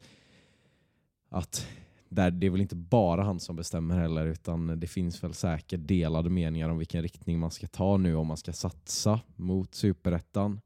[1.30, 1.68] att
[2.10, 5.80] där det är väl inte bara han som bestämmer heller utan det finns väl säkert
[5.88, 10.62] delade meningar om vilken riktning man ska ta nu om man ska satsa mot superettan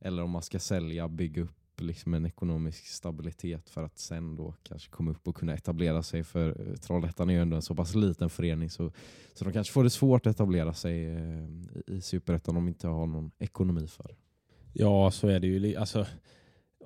[0.00, 4.54] eller om man ska sälja, bygga upp liksom en ekonomisk stabilitet för att sen då
[4.62, 7.74] kanske komma upp och kunna etablera sig för eh, Trollhättan är ju ändå en så
[7.74, 8.92] pass liten förening så,
[9.34, 11.44] så de kanske får det svårt att etablera sig eh,
[11.86, 14.16] i superettan om de inte har någon ekonomi för.
[14.72, 15.76] Ja, så är det ju.
[15.76, 16.06] Alltså,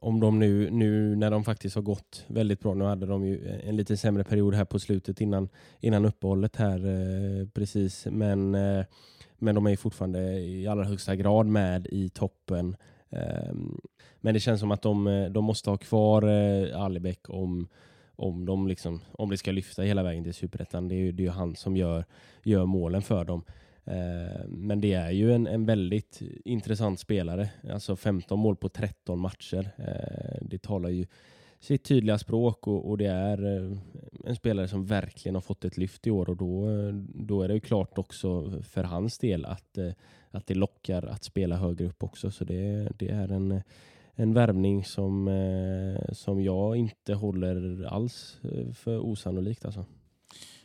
[0.01, 3.61] om de nu, nu när de faktiskt har gått väldigt bra, nu hade de ju
[3.65, 5.49] en lite sämre period här på slutet innan,
[5.81, 8.85] innan uppehållet här eh, precis, men, eh,
[9.39, 12.77] men de är ju fortfarande i allra högsta grad med i toppen.
[13.11, 13.81] Ehm,
[14.21, 17.69] men det känns som att de, eh, de måste ha kvar eh, Alibek om,
[18.17, 20.89] om, de liksom, om det ska lyfta hela vägen till Superettan.
[20.89, 22.05] Det är ju, det är han som gör,
[22.43, 23.45] gör målen för dem.
[23.85, 27.51] Ehm, men det är ju en, en väldigt intressant spelare.
[27.73, 29.71] Alltså 15 mål på 13 matcher.
[29.77, 31.07] Ehm, det talar ju
[31.61, 33.79] sitt tydliga språk och, och det är eh,
[34.25, 37.49] en spelare som verkligen har fått ett lyft i år och då, eh, då är
[37.49, 39.93] det ju klart också för hans del att, eh,
[40.31, 42.31] att det lockar att spela högre upp också.
[42.31, 43.63] Så det, det är en,
[44.15, 45.31] en värvning som,
[46.13, 48.39] som jag inte håller alls
[48.75, 49.65] för osannolikt.
[49.65, 49.85] Alltså.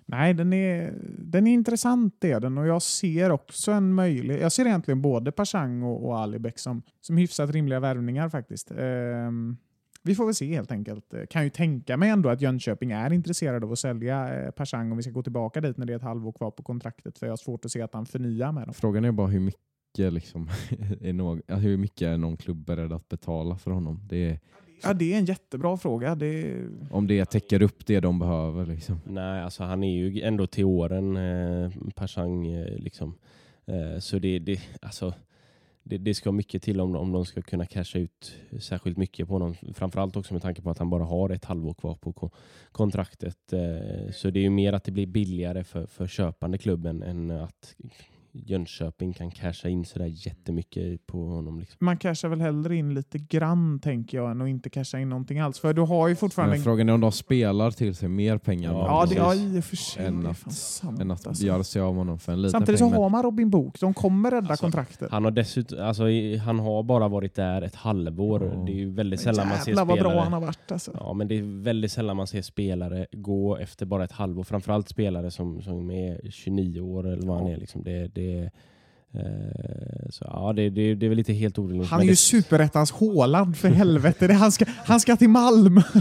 [0.06, 4.42] Nej, den är, den är intressant är den och jag ser också en möjlighet.
[4.42, 8.72] Jag ser egentligen både Pashang och, och Alibek som, som hyfsat rimliga värvningar faktiskt.
[8.72, 9.58] Ehm,
[10.06, 11.14] vi får väl se helt enkelt.
[11.14, 14.92] Eh, Kan ju tänka mig ändå att Jönköping är intresserad av att sälja eh, Pashang
[14.92, 17.18] om vi ska gå tillbaka dit när det är ett halvår kvar på kontraktet.
[17.18, 18.74] För jag har svårt att se att han förnyar med dem.
[18.74, 20.50] Frågan är bara hur mycket, liksom,
[21.02, 24.00] är någon, hur mycket är någon klubb beredd att betala för honom?
[24.10, 24.40] Det är,
[24.84, 26.16] Ja, det är en jättebra fråga.
[26.16, 26.56] Det,
[26.92, 28.66] om det täcker upp det de behöver.
[28.66, 29.00] Liksom.
[29.06, 32.48] Nej, alltså han är ju ändå till åren, eh, Pashang.
[32.48, 33.16] Eh, liksom.
[33.66, 35.14] eh, så det, det, alltså,
[35.88, 39.34] det, det ska mycket till om, om de ska kunna casha ut särskilt mycket på
[39.34, 39.56] honom.
[39.74, 42.32] Framförallt också med tanke på att han bara har ett halvår kvar på
[42.72, 43.54] kontraktet.
[43.54, 47.32] Eh, så det är ju mer att det blir billigare för, för köpande klubben än
[47.32, 47.76] att
[48.46, 51.60] Jönköping kan casha in sådär jättemycket på honom.
[51.60, 51.78] Liksom.
[51.86, 55.40] man cashar väl hellre in lite grann tänker jag än att inte casha in någonting
[55.40, 55.60] alls.
[55.60, 56.56] För du har ju fortfarande...
[56.56, 59.22] Men frågan är om de spelar till sig mer pengar än Ja, ja, det, de-
[59.22, 60.06] ja, i och för sig.
[60.06, 61.46] Än är att- sant, än att alltså.
[61.46, 62.92] göra sig av med honom för en liten Samtidigt så peng.
[62.92, 63.80] men- har man Robin Book.
[63.80, 65.12] De kommer rädda Alltså, kontraktet.
[65.12, 66.04] Han har dessutom, alltså,
[66.46, 68.52] han har bara varit där ett halvår.
[68.56, 68.64] Ja.
[68.66, 70.14] Det är ju väldigt sällan man ser Jävlar vad spelare.
[70.16, 70.92] bra han har varit alltså.
[71.00, 74.44] Ja, men det är väldigt sällan man ser spelare gå efter bara ett halvår.
[74.44, 77.58] Framförallt spelare som, som är 29 år eller vad han är.
[77.58, 77.84] Liksom.
[77.84, 78.50] Det, det, eh,
[80.10, 81.90] så, ja, det, det, det är väl lite helt orimligt.
[81.90, 84.28] Han är ju det, superettans Håland för helvete.
[84.28, 85.82] Det, han, ska, han ska till Malm.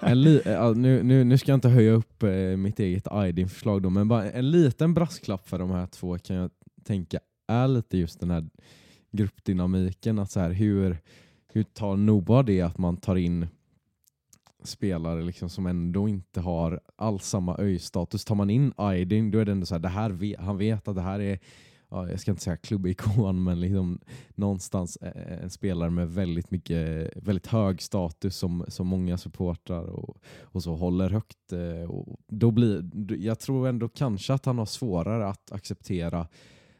[0.00, 0.42] En li-
[0.74, 4.30] nu, nu, nu ska jag inte höja upp eh, mitt eget Aydin-förslag då, men bara
[4.30, 6.50] en liten brasklapp för de här två kan jag
[6.84, 7.18] tänka
[7.48, 8.46] är lite just den här
[9.12, 10.18] gruppdynamiken.
[10.18, 10.98] Att så här, hur,
[11.52, 13.46] hur tar Noah det att man tar in
[14.66, 18.24] spelare liksom som ändå inte har alls samma öjstatus.
[18.24, 20.88] Tar man in Aydin då är det ändå så här, det här vet, han vet
[20.88, 21.38] att det här är
[21.88, 24.00] Ja, jag ska inte säga klubbikon, men liksom
[24.34, 24.98] någonstans
[25.42, 30.74] en spelare med väldigt mycket, väldigt hög status som, som många supportrar och, och så
[30.74, 31.52] håller högt.
[31.52, 36.26] Eh, och då blir, jag tror ändå kanske att han har svårare att acceptera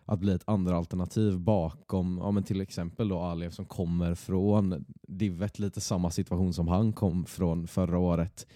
[0.07, 4.85] att bli ett andra alternativ bakom ja, men till exempel då Alev som kommer från
[5.03, 8.47] Divet, lite samma situation som han kom från förra året.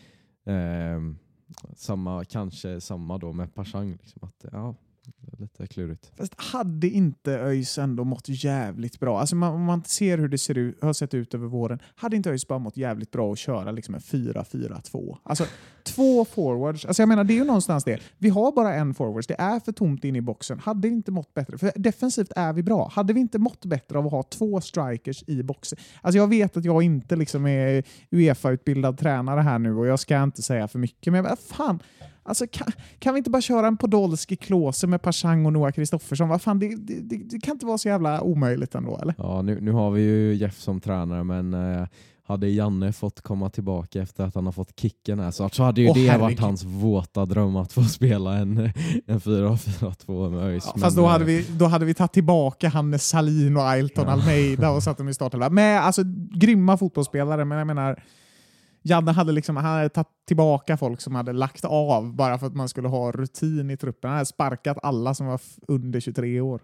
[0.44, 1.00] Eh,
[1.76, 3.92] samma, kanske samma då med Pashang.
[3.92, 4.74] Liksom, att, ja,
[5.40, 6.12] lite klurigt.
[6.16, 9.20] Fast hade inte ÖIS ändå mått jävligt bra?
[9.20, 12.16] Alltså man, om man ser hur det ser ut, har sett ut över våren, hade
[12.16, 15.16] inte ÖIS bara mått jävligt bra att köra liksom en 4-4-2?
[15.22, 15.44] Alltså
[15.82, 16.84] två forwards.
[16.84, 18.00] Alltså jag menar, det är ju någonstans det.
[18.18, 19.26] Vi har bara en forwards.
[19.26, 20.58] Det är för tomt inne i boxen.
[20.58, 21.58] Hade vi inte mått bättre?
[21.58, 22.90] För defensivt är vi bra.
[22.94, 25.78] Hade vi inte mått bättre av att ha två strikers i boxen?
[26.00, 30.22] Alltså jag vet att jag inte liksom är Uefa-utbildad tränare här nu och jag ska
[30.22, 31.82] inte säga för mycket, men vad fan.
[32.22, 32.66] Alltså, kan,
[32.98, 36.28] kan vi inte bara köra en Podolski Klose med Pashang och Noah Kristoffersson?
[36.28, 39.14] Vad fan, det, det, det, det kan inte vara så jävla omöjligt ändå, eller?
[39.18, 41.86] Ja, nu, nu har vi ju Jeff som tränare, men eh,
[42.26, 45.80] hade Janne fått komma tillbaka efter att han har fått kicken här så, så hade
[45.80, 46.20] ju Åh, det herregud.
[46.20, 48.58] varit hans våta dröm att få spela en,
[49.06, 50.64] en 4-4-2 med ÖIS.
[50.74, 54.04] Ja, fast då hade, eh, vi, då hade vi tagit tillbaka Hannes Salin och Ailton
[54.06, 54.12] Ja.
[54.12, 55.54] Almeida och satt dem i startelvan.
[55.54, 56.02] Men alltså,
[56.34, 58.02] grymma fotbollsspelare, men jag menar,
[58.82, 62.54] Janne hade, liksom, han hade tagit tillbaka folk som hade lagt av bara för att
[62.54, 64.08] man skulle ha rutin i truppen.
[64.10, 66.60] Han hade sparkat alla som var under 23 år.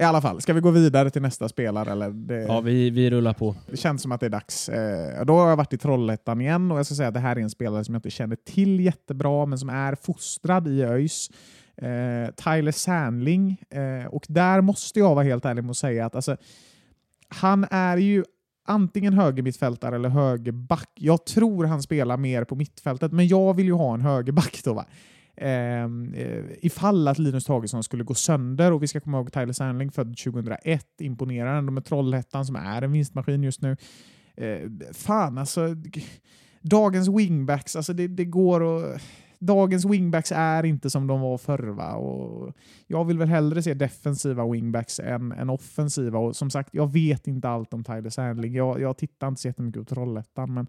[0.00, 1.92] I alla fall, ska vi gå vidare till nästa spelare?
[1.92, 2.10] Eller?
[2.10, 3.54] Det, ja, vi, vi rullar på.
[3.70, 4.68] det känns som att det är dags.
[4.68, 7.36] Eh, då har jag varit i Trollhättan igen och jag ska säga att det här
[7.36, 11.30] är en spelare som jag inte känner till jättebra, men som är fostrad i ÖIS.
[11.76, 13.62] eh, Tyler Sandling.
[13.70, 16.36] Eh, och där måste jag vara helt ärlig med att säga att alltså,
[17.28, 18.24] han är ju
[18.68, 20.90] antingen högermittfältare eller högerback.
[20.94, 24.74] Jag tror han spelar mer på mittfältet, men jag vill ju ha en högerback då.
[24.74, 24.86] Va?
[25.40, 29.52] Ehm, eh, ifall att Linus Tagesson skulle gå sönder och vi ska komma ihåg Tyler
[29.52, 33.76] Sandling född 2001, imponerar ändå med Trollhättan som är en vinstmaskin just nu.
[34.36, 35.76] Eh, fan alltså,
[36.62, 39.02] dagens wingbacks, alltså det, det går att...
[39.38, 41.68] Dagens wingbacks är inte som de var förr.
[41.68, 41.94] Va?
[41.94, 46.18] Och jag vill väl hellre se defensiva wingbacks än, än offensiva.
[46.18, 48.54] Och som sagt, jag vet inte allt om Tyler Sandling.
[48.54, 50.66] Jag, jag tittar inte så jättemycket på Trollhättan, men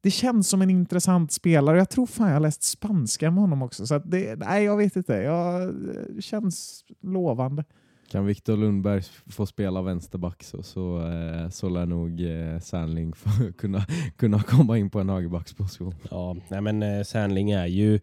[0.00, 1.78] det känns som en intressant spelare.
[1.78, 3.86] Jag tror fan jag har läst spanska med honom också.
[3.86, 5.14] Så att det, nej, jag vet inte.
[5.14, 5.74] Jag,
[6.14, 7.64] det känns lovande.
[8.10, 13.30] Kan Viktor Lundberg få spela vänsterback så, så, eh, så lär nog eh, Sandling få
[13.58, 13.86] kunna,
[14.16, 15.94] kunna komma in på en högerbacksposition.
[16.10, 18.00] Ja, nej men eh, Sandling är ju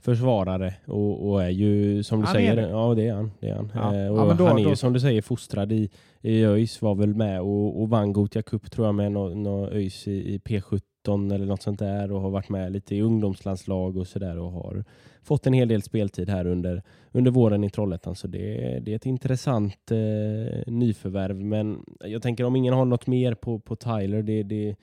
[0.00, 2.68] försvarare och, och är ju som du Han är säger, det.
[2.68, 3.30] ja det är han.
[3.40, 3.70] Det är han.
[3.74, 3.96] Ja.
[3.96, 6.82] Eh, och Ja, då- han är då- ju som du säger fostrad i, i ÖIS,
[6.82, 10.34] var väl med och, och vann Gothia Cup tror jag med nå nå ÖIS i,
[10.34, 14.38] i P17 eller något sånt där och har varit med lite i ungdomslandslag och sådär
[14.38, 14.84] och har
[15.22, 18.96] fått en hel del speltid här under, under våren i Trollhättan så det, det är
[18.96, 24.22] ett intressant eh, nyförvärv men jag tänker om ingen har något mer på, på Tyler,
[24.22, 24.76] det, det,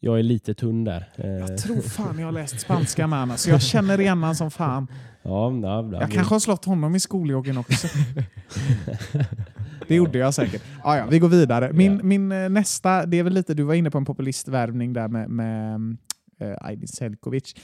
[0.00, 1.08] jag är lite tunn där.
[1.16, 4.34] Eh, Jag tror fan jag har läst spanska med honom, så jag känner igen honom
[4.34, 4.86] som fan.
[5.22, 7.88] ja, ja, ja, Jag kanske har slått honom i skoljoggen också.
[9.88, 10.62] Det gjorde jag säkert.
[10.82, 11.72] Ah, ja, vi går vidare.
[11.72, 12.02] Min, Ja.
[12.02, 15.30] min eh, nästa, det är väl lite, du var inne på en populistvärvning där med,
[15.30, 15.96] med
[16.40, 17.54] eh, Aydin Selkovic.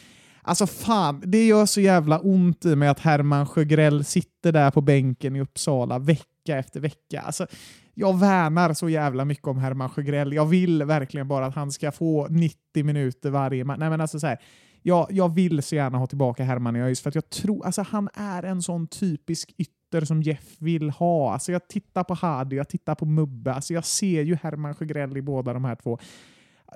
[0.47, 4.80] Alltså fan, det gör så jävla ont i mig att Herman Sjögrell sitter där på
[4.80, 7.20] bänken i Uppsala vecka efter vecka.
[7.20, 7.47] Alltså,
[7.95, 10.32] jag värnar så jävla mycket om Herman Sjögrell.
[10.32, 13.78] Jag vill verkligen bara att han ska få 90 minuter varje match.
[13.78, 14.38] Nej men alltså så här,
[14.82, 17.82] jag, jag vill så gärna ha tillbaka Herman i ÖIS för att jag tror, alltså
[17.82, 21.32] han är en sån typisk ytter som Jeff vill ha.
[21.32, 25.16] Alltså jag tittar på Hadi, jag tittar på Mubbe, alltså jag ser ju Herman Sjögrell
[25.16, 25.99] i båda de här två.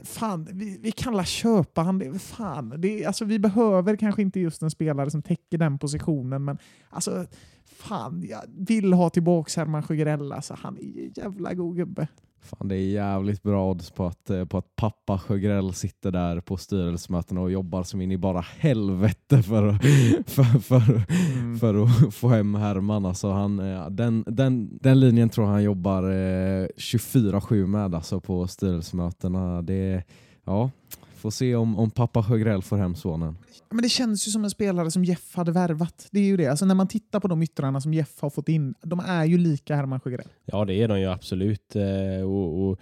[0.05, 1.99] Fan, vi, vi kan la köpa han.
[1.99, 6.45] Det, fan, det, alltså vi behöver kanske inte just en spelare som täcker den positionen,
[6.45, 6.59] men
[6.91, 7.27] alltså
[7.67, 10.33] fan, jag vill ha tillbaka Herman Sjögrell.
[10.33, 12.09] Alltså, han är ju jävla god gubbe.
[12.41, 16.41] Fan, det är jävligt bra odds på att, eh, på att pappa Sjögrell sitter där
[16.41, 19.73] på styrelsemötena och jobbar som in i bara helvete för,
[20.27, 21.03] för, för,
[21.39, 21.59] Mm.
[21.59, 23.07] för att få hem Herman.
[23.07, 28.47] Alltså han, eh, den, den, den linjen tror han jobbar eh, 24-7 med alltså på
[28.47, 29.63] styrelsemötena.
[29.63, 30.03] Det,
[30.45, 30.71] ja,
[31.19, 33.37] får se om, om pappa Sjögrell får hem sonen.
[33.71, 36.09] Men det känns ju som en spelare som Jeff hade värvat.
[36.11, 36.47] Det är ju det.
[36.47, 39.39] Alltså när man tittar på de yttrarna som Jeff har fått in, de är ju
[39.39, 40.29] lika Herman Sjögrell.
[40.45, 41.77] Ja, det är de ju absolut.
[41.77, 42.79] Eh, och, och,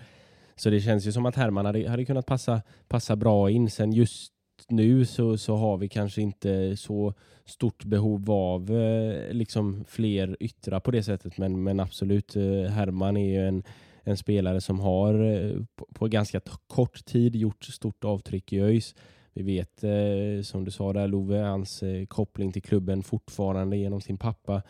[0.56, 3.70] så det känns ju som att Herman hade, hade kunnat passa, passa bra in.
[3.70, 4.32] Sen just
[4.68, 7.14] nu så, så har vi kanske inte så
[7.44, 11.38] stort behov av eh, liksom fler yttrar på det sättet.
[11.38, 13.62] Men, men absolut, eh, Herman är ju en,
[14.06, 18.94] en spelare som har eh, på, på ganska kort tid gjort stort avtryck i ÖIS.
[19.32, 24.00] Vi vet, eh, som du sa där Love, hans eh, koppling till klubben fortfarande genom
[24.00, 24.62] sin pappa.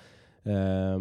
[0.43, 1.01] Eh,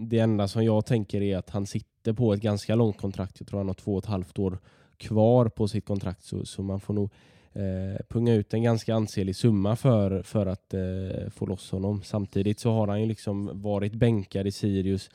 [0.00, 3.40] Det enda som jag tänker är att han sitter på ett ganska långt kontrakt.
[3.40, 4.58] Jag tror han har två och ett halvt år
[4.96, 7.10] kvar på sitt kontrakt så, så man får nog
[7.52, 12.02] eh, punga ut en ganska ansenlig summa för, för att eh, få loss honom.
[12.02, 15.10] Samtidigt så har han ju liksom varit bänkad i Sirius.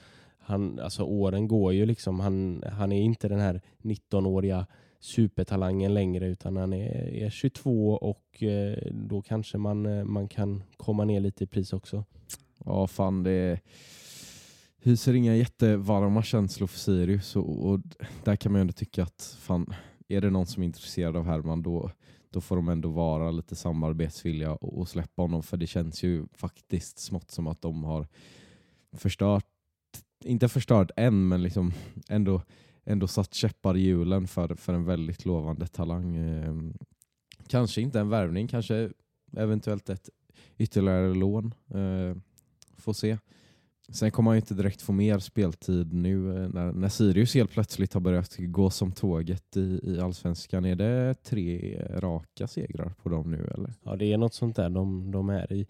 [0.52, 2.20] Han, alltså åren går ju liksom.
[2.20, 4.68] Han, han är inte den här 19-åriga
[4.99, 10.64] supertalangen längre utan han är, är 22 och eh, då kanske man, eh, man kan
[10.78, 12.06] komma ner lite i pris också.
[12.66, 13.60] Ja, fan det
[14.84, 17.80] hyser inga jättevarma känslor för Sirius och, och
[18.24, 19.74] där kan man ju ändå tycka att fan,
[20.08, 21.91] är det någon som är intresserad av Herman då,
[22.30, 26.28] då får de ändå vara lite samarbetsvilliga och, och släppa honom för det känns ju
[26.34, 28.08] faktiskt smått som att de har
[28.93, 29.45] förstört,
[30.26, 31.74] inte förstört än men liksom
[32.09, 32.41] ändå,
[32.86, 36.15] ändå satt käppar i hjulen för, för en väldigt lovande talang.
[36.15, 36.53] Eh,
[37.47, 38.89] Kanske inte en värvning, kanske
[39.38, 40.09] eventuellt ett
[40.57, 41.53] ytterligare lån.
[41.74, 42.15] Eh,
[42.78, 43.17] får se.
[43.89, 47.51] Sen kommer han ju inte direkt få mer speltid nu eh, när, när Sirius helt
[47.51, 50.65] plötsligt har börjat gå som tåget i, i Allsvenskan.
[50.65, 53.74] Är det tre raka segrar på dem nu eller?
[53.84, 54.69] Ja, det är något sånt där.
[54.69, 55.67] De, de är i,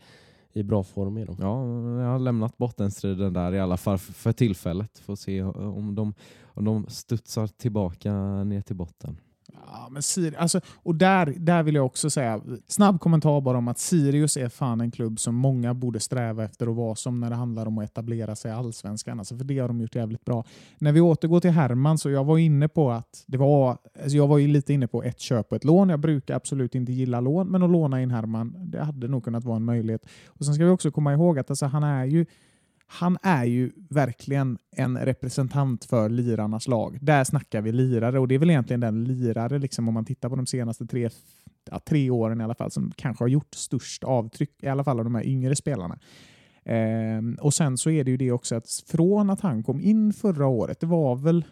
[0.54, 1.18] i bra form.
[1.18, 1.36] Är de.
[1.39, 1.66] Ja,
[2.04, 4.99] jag har lämnat bottenstriden där i alla fall för, för tillfället.
[4.99, 9.18] Får se om de, om de studsar tillbaka ner till botten.
[9.54, 13.68] Ja, men Sir alltså, och där, där vill jag också säga, snabb kommentar bara om
[13.68, 17.30] att Sirius är fan en klubb som många borde sträva efter att vara som när
[17.30, 19.20] det handlar om att etablera sig i allsvenskan.
[19.20, 20.43] Alltså, för det har de gjort jävligt bra.
[20.80, 24.28] När vi återgår till Herman så jag var inne på att det var, alltså jag
[24.28, 25.89] var ju lite inne på ett köp och ett lån.
[25.89, 29.43] Jag brukar absolut inte gilla lån, men att låna in Herman, det hade nog kunnat
[29.43, 30.06] vara en möjlighet.
[30.28, 32.26] Och Sen ska vi också komma ihåg att alltså, han är ju
[32.94, 36.98] han är ju verkligen en representant för lirarnas lag.
[37.02, 40.30] Där snackar vi lirare och det är väl egentligen den lirare, liksom, om man tittar
[40.30, 41.10] på de senaste tre,
[41.72, 45.00] ja, tre åren i alla fall, som kanske har gjort störst avtryck, i alla fall
[45.00, 46.00] av de här yngre spelarna.
[46.64, 50.14] Eh, och sen så är det ju det också att från att han kom in
[50.14, 51.46] förra året, det var väl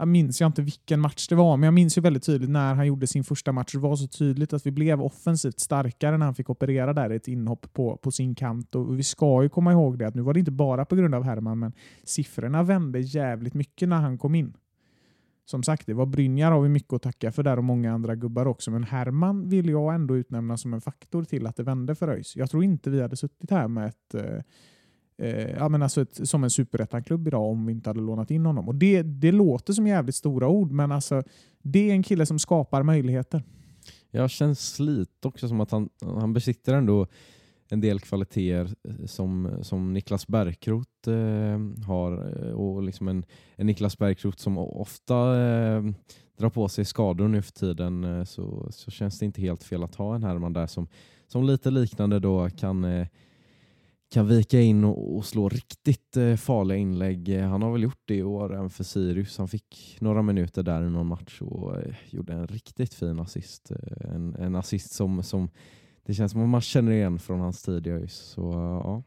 [0.00, 2.74] jag minns jag inte vilken match det var, men jag minns ju väldigt tydligt när
[2.74, 3.72] han gjorde sin första match.
[3.72, 7.16] Det var så tydligt att vi blev offensivt starkare när han fick operera där i
[7.16, 8.74] ett inhopp på, på sin kant.
[8.74, 11.14] Och vi ska ju komma ihåg det att nu var det inte bara på grund
[11.14, 11.72] av Herman, men
[12.04, 14.56] siffrorna vände jävligt mycket när han kom in.
[15.44, 18.14] Som sagt, det var Brynjar har vi mycket att tacka för där och många andra
[18.14, 21.94] gubbar också, men Herman vill jag ändå utnämna som en faktor till att det vände
[21.94, 22.36] för ÖIS.
[22.36, 24.42] Jag tror inte vi hade suttit här med ett eh,
[25.20, 28.46] eh, ja, men alltså ett, som en superettan-klubb idag om vi inte hade lånat in
[28.46, 28.68] honom.
[28.68, 31.22] Och det, det låter som jävligt stora ord, men alltså,
[31.62, 33.42] det är en kille som skapar möjligheter.
[34.10, 37.06] Jag känns lite också som att han, han besitter ändå
[37.68, 42.12] en del kvaliteter eh, som, som Niklas Bärkroth eh, har.
[42.12, 43.24] Eh, och liksom en,
[43.56, 45.82] en Niklas Bärkroth som ofta eh,
[46.38, 49.82] drar på sig skador nu för tiden eh, så, så känns det inte helt fel
[49.82, 50.88] att ha en Herman där som,
[51.26, 53.06] som lite liknande då kan eh,
[54.10, 57.28] kan vika in och, och slå riktigt eh, farliga inlägg.
[57.28, 59.38] Eh, han har väl gjort det i år även för Sirius.
[59.38, 63.70] Han fick några minuter där i någon match och eh, gjorde en riktigt fin assist.
[63.70, 65.48] Eh, en, en assist som, som
[66.06, 68.14] det känns som att man känner igen från hans tid i ÖIS.
[68.14, 69.02] Så eh, ja,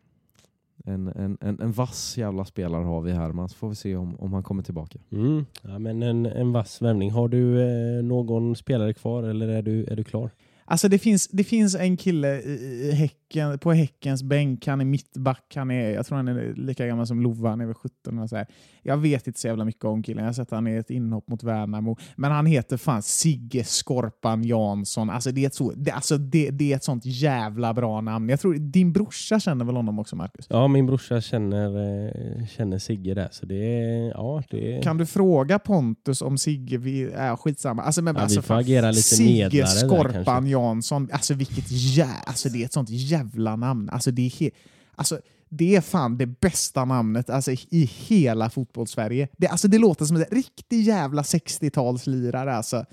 [0.85, 3.31] en, en, en, en vass jävla spelare har vi här.
[3.31, 4.99] Man får vi se om, om han kommer tillbaka.
[5.11, 5.45] Mm.
[5.61, 7.11] Ja, men en, en vass värvning.
[7.11, 10.31] Har du eh, någon spelare kvar eller är du, är du klar?
[10.65, 15.53] Alltså det finns, det finns en kille i, häcken, på Häckens bänk, han är mittback,
[15.55, 18.29] han är, jag tror han är lika gammal som Lova, han är väl 17 och
[18.29, 18.47] så här.
[18.83, 21.27] Jag vet inte så jävla mycket om killen, jag har sett han är ett inhopp
[21.27, 25.09] mot Värnamo, men han heter fan Sigge Skorpan Jansson.
[25.09, 28.29] Alltså det är ett, så, det, alltså det, det är ett sånt jävla bra namn.
[28.29, 30.45] Jag tror din brorsa känner väl honom också, Marcus?
[30.49, 33.29] Ja, min brorsa känner, eh, känner Sigge där.
[33.31, 34.83] Så det ja, det.
[34.83, 37.83] Kan du fråga Pontus om Sigge, vi, äh, skitsamma.
[37.83, 40.49] Alltså, men, Ja, vi alltså, får fan, agera lite Sigge medlare där Skorpan kanske.
[40.53, 42.09] Jansson, alltså vilket jä...
[42.25, 43.89] alltså det är ett sånt jävla namn.
[43.89, 44.49] Alltså det är, he...
[44.95, 49.27] alltså, det är fan det bästa namnet alltså, i hela fotbollssverige.
[49.37, 52.53] Det, alltså, det låter som en riktig jävla 60-talslirare.
[52.53, 52.85] Alltså.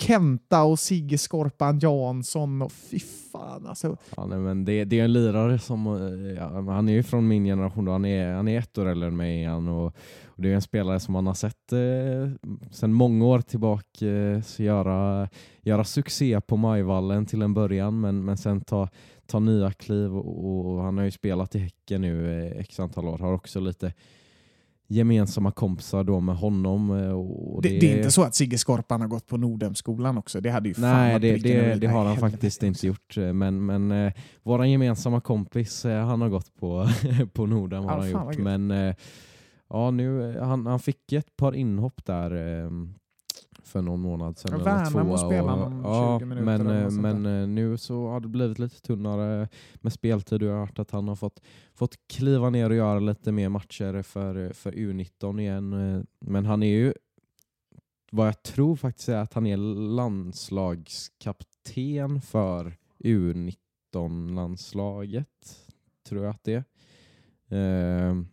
[0.00, 2.98] Kenta och Sigge Skorpan Jansson och fy
[3.32, 3.96] fan alltså.
[4.16, 7.28] Ja, nej, men det, det är en lirare som, eh, ja, han är ju från
[7.28, 7.92] min generation, då.
[7.92, 9.86] Han, är, han är ett år äldre än mig igen, och,
[10.24, 14.40] och det är en spelare som man har sett eh, sedan många år tillbaka eh,
[14.40, 15.28] så göra,
[15.62, 18.88] göra succé på Majvallen till en början men, men sen ta,
[19.26, 23.08] ta nya kliv och, och han har ju spelat i Häcken nu eh, x antal
[23.08, 23.92] år, har också lite
[24.90, 26.90] gemensamma kompisar då med honom.
[26.90, 30.40] eh, Och Det, det är inte så att Sigge Skorpan har gått på Nordhemskolan också.
[30.40, 33.16] Det hade ju Nej, det, det, det har han faktiskt inte gjort.
[33.16, 34.12] eh, Men, men eh,
[34.42, 36.88] vår gemensamma kompis, eh, han har gått på,
[37.32, 37.84] på Norden.
[37.84, 38.38] Har Ja, han gjort.
[38.38, 38.94] Men eh,
[39.70, 42.30] ja, nu, eh, han, han fick ett par inhopp där
[43.70, 44.64] för någon månad sedan.
[44.64, 48.20] Värnamo spelar och- någon ja, 20 minuter Men, eller eh, men eh, nu så har
[48.20, 50.42] det blivit lite tunnare med speltid.
[50.42, 51.40] Jag har hört att han har fått,
[51.74, 55.94] fått kliva ner och göra lite mer matcher för, för U19 igen.
[55.96, 56.94] eh, Men han är ju
[58.12, 59.56] vad jag tror faktiskt är att han är
[59.96, 65.58] landslagskapten för U19-landslaget.
[66.08, 66.64] Tror jag att det
[67.48, 68.24] är.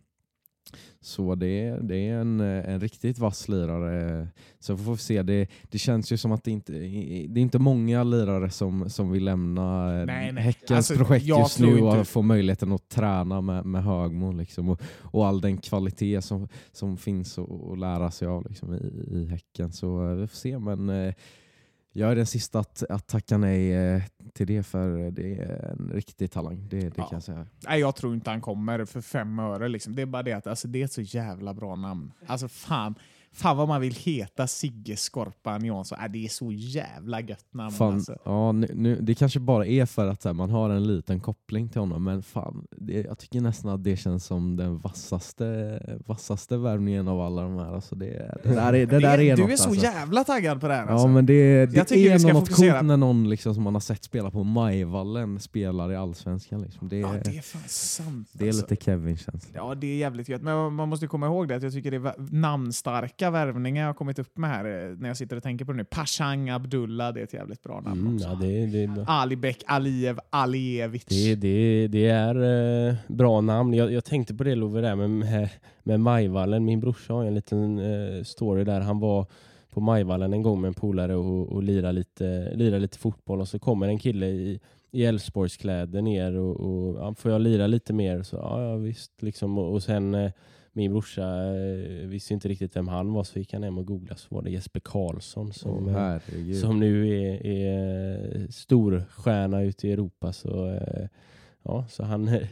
[1.00, 4.28] Så det, det är en, en riktigt vass lirare.
[4.60, 5.22] Så får vi se.
[5.22, 9.10] Det, det känns ju som att det inte det är inte många lirare som, som
[9.10, 10.44] vill lämna Nej, nej.
[10.44, 14.68] Häckens Alltså, projekt just nu och inte- få möjligheten att träna med, med Högmo liksom,
[14.68, 19.08] och, och all den kvalitet som, som finns att att lära sig av liksom, i,
[19.16, 19.72] i Häcken.
[19.72, 20.58] Så eh, vi får se.
[20.58, 21.14] Men eh,
[21.98, 24.02] jag är den sista att, att tacka nej eh,
[24.34, 26.66] till det för det är en riktig talang.
[26.70, 27.04] Det, det Ja.
[27.08, 27.46] kan jag säga.
[27.68, 29.68] Nej, jag tror inte han kommer för fem öre.
[29.68, 29.94] Liksom.
[29.96, 32.12] Det är bara det att alltså, det är ett så jävla bra namn.
[32.26, 32.94] Alltså fan,
[33.38, 35.98] fan vad man vill heta Sigge Skorpan Jansson.
[36.04, 37.70] Äh, det är så jävla gött namn.
[37.72, 38.16] Fan, Alltså.
[38.24, 41.20] ja, nu, nu, det kanske bara är för att så här, man har en liten
[41.20, 45.80] koppling till honom, men fan, det, jag tycker nästan att det känns som den vassaste,
[46.06, 47.74] vassaste värvningen av alla de här.
[47.74, 49.84] Alltså det, det där är, det där är du något, är så alltså.
[49.84, 50.86] jävla taggad på det här.
[50.86, 51.08] Ja Alltså.
[51.08, 53.74] men det, det Jag tycker vi är ska något coolt när någon liksom, som man
[53.74, 56.62] har sett spela på Majvallen spelar i Allsvenskan.
[56.62, 56.88] Liksom.
[56.88, 58.28] Det, ja, det, det är fan sant.
[58.40, 58.62] är alltså.
[58.62, 59.50] lite Kevin-känsla.
[59.54, 60.42] Ja, det är jävligt gött.
[60.42, 63.88] Men man måste komma ihåg det att jag tycker det är namnstarka vilka värvningar jag
[63.88, 65.84] har kommit upp med här eh, när jag sitter och tänker på det nu.
[65.84, 68.28] Pashang Abdullah, det är ett jävligt bra namn Mm, också.
[68.28, 69.04] ja, det, det.
[69.06, 71.04] Alibek Aliyev Alijevic.
[71.04, 73.74] Det, det, det är eh, bra namn.
[73.74, 75.48] Jag, jag tänkte på det Love, där med,
[75.82, 76.64] med, Majvallen.
[76.64, 78.80] Min brorsa har en liten eh, story där.
[78.80, 79.26] Han var
[79.70, 83.48] på Majvallen en gång med en polare och, och lirade, lite, lirade lite fotboll och
[83.48, 84.60] så kommer en kille i
[84.90, 88.22] i Elfsborgskläder ner och, och ja, får jag lira lite mer?
[88.22, 89.22] Så ja, ja visst.
[89.22, 89.58] Liksom.
[89.58, 90.30] Och, och sen eh,
[90.78, 94.20] min brorsa eh, visste inte riktigt vem han var så gick han hem och googlade
[94.20, 96.56] så var det Jesper Karlsson som, eh, herregud.
[96.56, 100.32] som nu är, är storstjärna ute i Europa.
[100.32, 101.08] Så, eh,
[101.62, 102.48] ja, så han eh,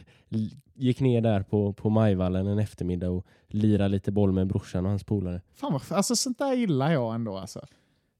[0.73, 4.89] gick ner där på, på Majvallen en eftermiddag och lirade lite boll med brorsan och
[4.89, 5.41] hans polare.
[5.53, 7.37] Fan vad, alltså sånt där gillar jag ändå.
[7.37, 7.65] Alltså.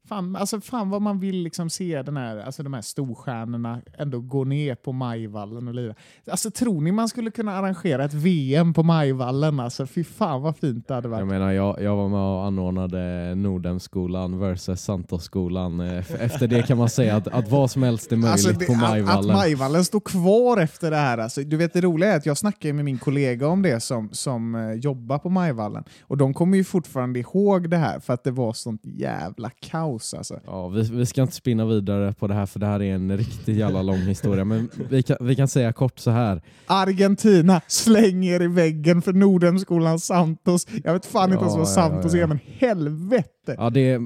[0.08, 4.20] Fan, alltså, fan vad man vill liksom se den här, alltså, de här storstjärnorna ändå
[4.20, 5.94] gå ner på Majvallen och lira.
[6.32, 9.60] Alltså, tror ni man skulle kunna arrangera ett VM på Majvallen?
[9.60, 11.20] Alltså, fy fan vad fint det hade varit.
[11.20, 15.80] Jag menar, jag, jag var med och anordnade Nordhemskolan versus Santosskolan.
[15.80, 18.66] Eh, Efter det kan man säga att, att vad som helst är möjligt Alltså, det-
[18.66, 19.36] på att, att Majvallen.
[19.36, 21.18] Majvallen står kvar efter det här.
[21.18, 24.10] Alltså, du vet det roliga är att jag snackade med min kollega om det som,
[24.12, 25.84] som eh, jobbar på Majvallen.
[26.02, 29.97] Och de kommer ju fortfarande ihåg det här för att det var sånt jävla kaos.
[30.18, 30.40] Alltså.
[30.46, 33.18] Ja, vi, vi ska inte spinna vidare på det här för det här är en
[33.18, 34.46] riktigt jävla lång historia.
[34.46, 36.42] Men vi kan, vi kan säga kort så här.
[36.68, 40.68] Argentina, släng er i väggen för Nordhemskolan Santos.
[40.84, 42.20] Jag vet fan inte ens Ja, vad ja, Santos ja.
[42.24, 43.56] är, men helvete!
[43.58, 44.00] Ja, det är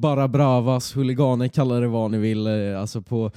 [0.00, 2.46] bara bravas, huliganer, kalla det vad ni vill.
[2.46, 3.30] eh, Alltså på,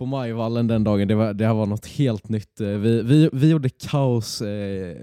[0.00, 2.60] på Majvallen den dagen, det var, det här var något helt nytt.
[2.60, 4.96] Eh, Vi, vi, vi gjorde kaos, eh,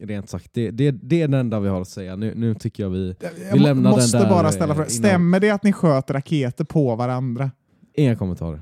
[0.00, 0.50] rent sagt.
[0.54, 2.16] Det, det, det är det enda vi har att säga.
[2.16, 3.16] Nu, nu tycker jag vi...
[3.20, 5.72] Jag Vi lämnar den måste där, bara ställa eh, frågan, innan- stämmer det att ni
[5.72, 7.50] sköt raketer på varandra?
[7.98, 8.60] Inga kommentarer.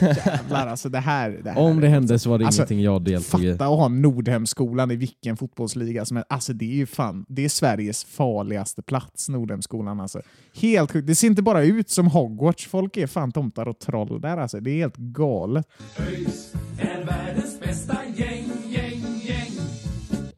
[0.00, 1.30] Jävlar alltså, det här...
[1.44, 3.52] Det här Om det hände så var det Alltså, ingenting jag deltog i.
[3.52, 6.32] Fatta att ha Nordhemskolan i vilken fotbollsliga som helst.
[6.32, 10.00] Alltså det är ju fan, det är Sveriges farligaste plats, Nordhemskolan.
[10.00, 10.20] Alltså.
[10.54, 11.06] Helt sjukt.
[11.06, 12.66] Det ser inte bara ut som Hogwarts.
[12.66, 14.60] Folk är fan tomtar och troll där alltså.
[14.60, 15.66] Det är helt galet.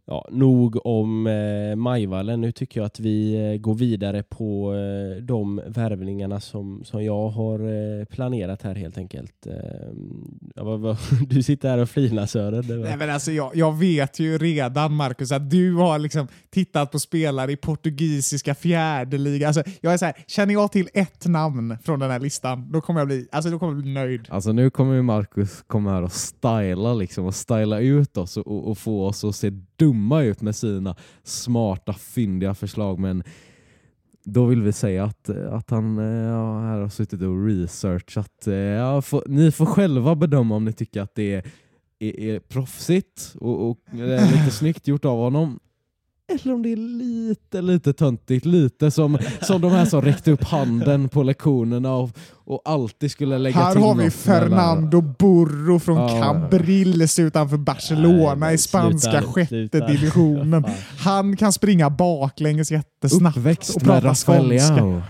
[0.08, 2.40] Ja, nog om eh, Majvallen.
[2.40, 7.28] Nu tycker jag att vi eh, går vidare på eh, de värvningarna som, som jag
[7.28, 9.46] har eh, planerat här helt enkelt.
[9.46, 9.54] Eh,
[10.54, 10.96] ja, vad, vad,
[11.28, 12.82] du sitter här och flinar Sören.
[12.82, 16.98] Nej, men alltså, jag, jag vet ju redan Marcus att du har liksom tittat på
[16.98, 19.46] spelare i portugisiska fjärdeliga.
[19.46, 22.80] Alltså, jag är så här, känner jag till ett namn från den här listan, då
[22.80, 24.26] kommer jag bli, alltså, då kommer jag bli nöjd.
[24.28, 28.46] Alltså nu kommer ju Marcus komma här och styla liksom och styla ut oss och,
[28.46, 32.98] och, och få oss att se dumma ut med sina smarta, fyndiga förslag.
[32.98, 33.24] Men
[34.24, 38.46] då vill vi säga att, att han eh, ja, här har suttit och researchat.
[38.46, 41.44] Eh, ja, får, ni får själva bedöma om ni tycker att det är,
[41.98, 45.58] är, är proffsigt och, och eh, lite snyggt gjort av honom.
[46.32, 48.46] Eller om det är lite, lite töntigt.
[48.46, 52.10] Lite som, som de här som räckte upp handen på lektionerna och,
[52.44, 56.22] och alltid skulle lägga Här till har vi Fernando Burro från Ja.
[56.22, 59.86] Cabriles utanför Barcelona Nej, i spanska sluta, sjätte sluta.
[59.86, 60.64] divisionen.
[60.98, 65.02] Han kan springa baklänges jättesnabbt Uppväxt och prata skånska.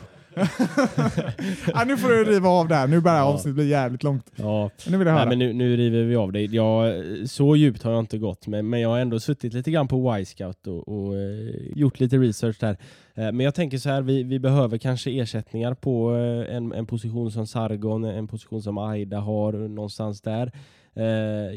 [1.74, 2.87] Ja, nu får du riva av där.
[2.87, 3.24] Nu börjar Ja.
[3.24, 4.30] avsnittet bli jävligt långt.
[4.37, 5.24] Ja, Nu vill jag höra.
[5.24, 6.41] Nej, men nu, nu river vi av det.
[6.43, 6.95] Jag,
[7.28, 10.18] så djupt har jag inte gått, men, men jag har ändå suttit lite grann på
[10.18, 12.76] Y-scout och, och eh, gjort lite research där.
[13.14, 16.87] Eh, men jag tänker så här, vi, vi behöver kanske ersättningar på eh, en, en
[16.87, 20.53] position som Sargon, en position som Aida har någonstans där.
[20.95, 21.05] Eh,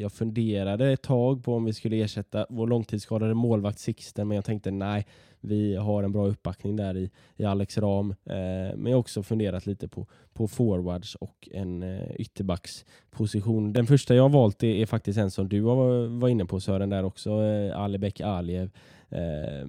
[0.02, 4.46] jag funderade ett tag på om vi skulle ersätta vår långtidsskadade målvakt Sixten, men jag
[4.46, 5.06] tänkte nej,
[5.42, 8.12] vi har en bra uppbackning där i, i Alex Ram.
[8.12, 13.74] Eh, men jag har också funderat lite på, på forwards och en eh, ytterbacksposition.
[13.74, 16.60] Den första jag har valt är, är faktiskt en som du var, var inne på
[16.60, 18.72] Sören där också, eh, Alibek Aliev.
[19.10, 19.68] Eh,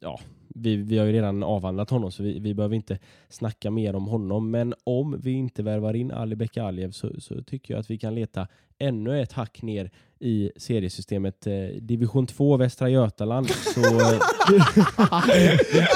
[0.00, 0.20] ja,
[0.54, 2.98] vi, vi har ju redan avhandlat honom så vi, vi behöver inte
[3.28, 4.50] snacka mer om honom.
[4.50, 8.14] Men om vi inte värvar in Alibek Aliev så, så tycker jag att vi kan
[8.14, 8.48] leta
[8.78, 9.90] ännu ett hack ner
[10.20, 11.46] i seriesystemet.
[11.46, 13.50] Eh, Division 2 Västra Götaland.
[13.50, 14.18] Så, eh,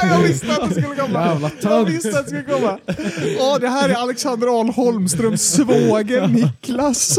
[0.02, 1.26] jag visste att det skulle komma!
[1.26, 2.78] Jävla Jag visste att det skulle komma!
[3.40, 7.18] Åh, det här är Alexander Ahl Holmströms svåger Niklas!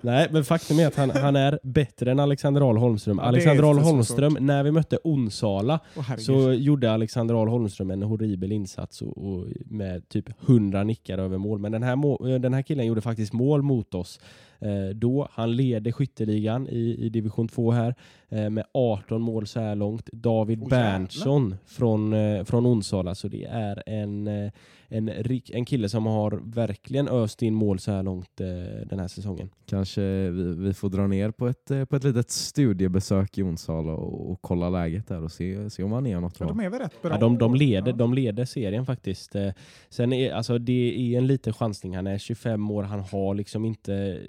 [0.00, 3.18] Nej, men faktum är att han, han är bättre än Alexander Ahl Holmström.
[3.18, 6.26] Ja, Alexander Ahl Holmström, när vi mötte Onsala herregud.
[6.26, 11.38] så gjorde Alexander Ahl Holmström en horribel insats och, och med typ 100 nickar över
[11.38, 11.58] mål.
[11.58, 14.20] Men den här, må, den här killen gjorde faktiskt mål mot oss.
[14.62, 17.94] Eh, då han leder skytte skytteligan i, i division 2 här
[18.28, 20.08] eh, med 18 mål så här långt.
[20.12, 24.50] David Åh, Berntsson från, eh, från Onsala, så det är en,
[24.92, 28.46] en, rik- en kille som har verkligen öst in mål så här långt eh,
[28.86, 29.50] den här säsongen.
[29.66, 33.92] Kanske vi, vi får dra ner på ett, eh, på ett litet studiebesök i Onsala
[33.92, 36.70] och, och kolla läget där och se, se om han är något Ja, de är
[36.70, 37.10] väl rätt bra?
[37.12, 37.96] Ja, de, de, leder, Ja.
[37.96, 39.34] de leder serien faktiskt.
[39.34, 39.48] Eh,
[39.88, 41.96] Sen är, alltså, det är en liten chansning.
[41.96, 44.20] Han är 25 år, han har liksom inte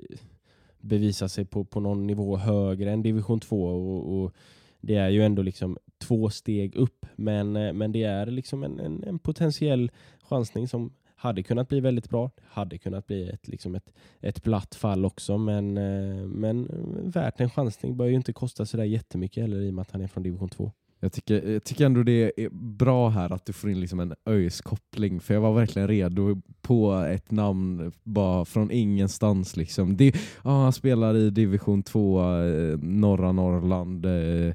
[0.81, 4.33] bevisat sig på, på någon nivå högre än division 2 och, och
[4.81, 7.05] det är ju ändå liksom två steg upp.
[7.15, 9.91] Men, eh, men det är liksom en, en, en potentiell
[10.33, 12.31] chansning som hade kunnat bli väldigt bra.
[12.47, 17.41] Hade kunnat bli ett, liksom ett, ett platt fall också, men, eh, men eh, värt
[17.41, 17.97] en chansning.
[17.97, 20.49] Bör ju inte kosta sådär jättemycket heller i och med att han är från division
[20.49, 20.71] 2.
[20.99, 24.13] Jag tycker, jag tycker ändå det är bra här att du får in liksom en
[24.25, 29.57] ÖIS-koppling, för jag var verkligen redo på ett namn bara från ingenstans.
[29.57, 29.97] Liksom.
[29.97, 34.53] Det, ja, han spelar i division 2, eh, norra Norrland, eh,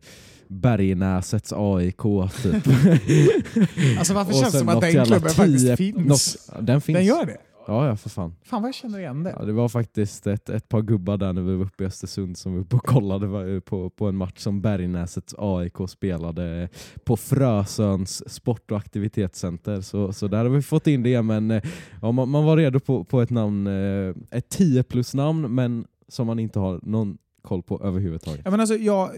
[0.48, 2.02] Bergnäsets AIK
[2.42, 2.54] typ.
[3.98, 5.96] Alltså varför känns det som att den klubben faktiskt finns?
[5.96, 6.96] något- den finns.
[6.98, 7.36] Den gör det?
[7.66, 8.34] Ja, ja för fan.
[8.44, 9.34] Fan vad jag känner igen det.
[9.38, 12.38] Ja, det var faktiskt ett, ett par gubbar där när vi var uppe i Östersund
[12.38, 16.68] som vi var uppe och kollade på, på en match som Bergnäsets AIK spelade
[17.04, 19.80] på Frösöns sport och aktivitetscenter.
[19.80, 21.62] Så, så där har vi fått in det, men eh,
[22.02, 25.84] ja, man, man var redo på, på ett namn, eh, ett 10 plus namn, men
[26.08, 28.40] som man inte har någon koll på överhuvudtaget.
[28.44, 29.10] Ja, men alltså, jag,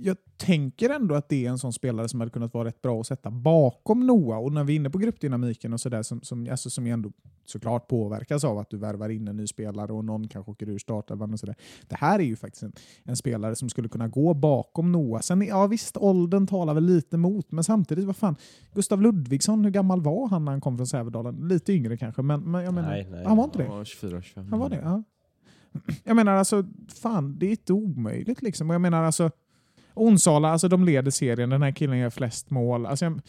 [0.00, 3.00] jag tänker ändå att det är en sån spelare som hade kunnat vara rätt bra
[3.00, 4.38] att sätta bakom Noah.
[4.38, 7.12] Och när vi är inne på gruppdynamiken och sådär som, som, alltså, som ju ändå
[7.44, 10.78] såklart påverkas av att du värvar in en ny spelare och någon kanske åker ur
[10.78, 11.54] startelvan och sådär.
[11.88, 12.72] Det här är ju faktiskt en,
[13.04, 15.20] en spelare som skulle kunna gå bakom Noah.
[15.20, 18.36] Sen, ja visst, åldern talar väl lite emot, men samtidigt, vad fan,
[18.74, 21.48] Gustav Ludvigsson, hur gammal var han när han kom från Sävedalen?
[21.48, 23.24] Lite yngre kanske, men, men jag menar, Nej, nej.
[23.26, 23.64] han var inte det?
[23.64, 24.50] Ja, 24-25.
[24.50, 25.02] Han var det, ja.
[26.04, 26.64] Jag menar alltså,
[27.02, 28.70] fan, det är inte omöjligt liksom.
[28.70, 29.30] Och jag menar alltså,
[29.94, 32.86] Onsala, alltså de leder serien, den här killen gör flest mål.
[32.86, 33.20] Alltså, jag,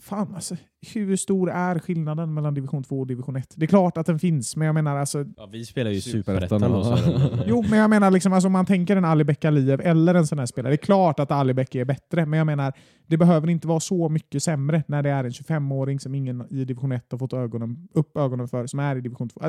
[0.00, 0.56] fan alltså,
[0.94, 3.54] hur stor är skillnaden mellan division 2 och division 1?
[3.56, 6.62] Det är klart att den finns, men jag menar alltså, Ja, vi spelar ju Superettan,
[7.46, 10.38] jo, men jag menar liksom, alltså, om man tänker en Ali Aliyev eller en sån
[10.38, 12.72] här spelare, det är klart att Ali Bek är bättre, men jag menar,
[13.06, 16.64] det behöver inte vara så mycket sämre när det är en 25-åring som ingen i
[16.64, 19.40] division 1 har fått ögonen, upp ögonen för, som är i division 2.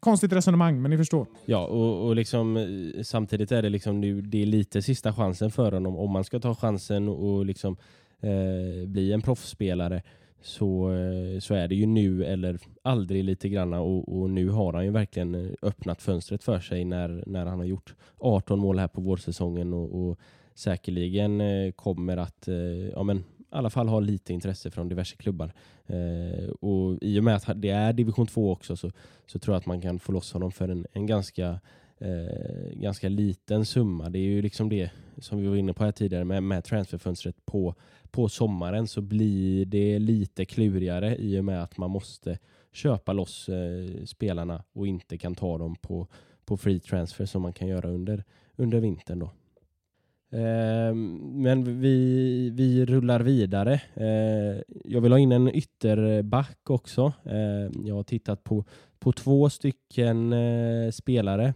[0.00, 1.26] Konstigt resonemang, men ni förstår.
[1.46, 5.50] Ja, och, och liksom, eh, samtidigt är det liksom nu, det är lite sista chansen
[5.50, 5.96] för honom.
[5.96, 7.76] Om man ska ta chansen och liksom,
[8.20, 10.02] eh, bli en proffsspelare
[10.40, 14.72] så, eh, så är det ju nu eller aldrig lite granna och, och nu har
[14.72, 18.78] han ju verkligen eh, öppnat fönstret för sig när, när han har gjort 18 mål
[18.78, 20.18] här på vårsäsongen och, och
[20.54, 21.42] säkerligen
[21.72, 25.52] kommer att eh, ja, men, i alla fall ha lite intresse från diverse klubbar.
[25.86, 28.90] Eh, och I och med att det är division 2 också så,
[29.26, 31.60] så tror jag att man kan få loss honom för en, en ganska,
[31.98, 34.10] eh, ganska liten summa.
[34.10, 37.46] Det är ju liksom det som vi var inne på här tidigare med, med transferfönstret
[37.46, 37.74] på,
[38.10, 42.38] på sommaren så blir det lite klurigare i och med att man måste
[42.72, 46.06] köpa loss eh, spelarna och inte kan ta dem på,
[46.44, 48.24] på free transfer som man kan göra under,
[48.56, 49.18] under vintern.
[49.18, 49.30] Då.
[50.30, 53.80] Ehm, men vi, vi rullar vidare.
[53.94, 57.12] Eh, jag vill ha in en ytterback också.
[57.24, 58.64] Eh, jag har tittat på,
[58.98, 61.54] på två stycken eh, spelare.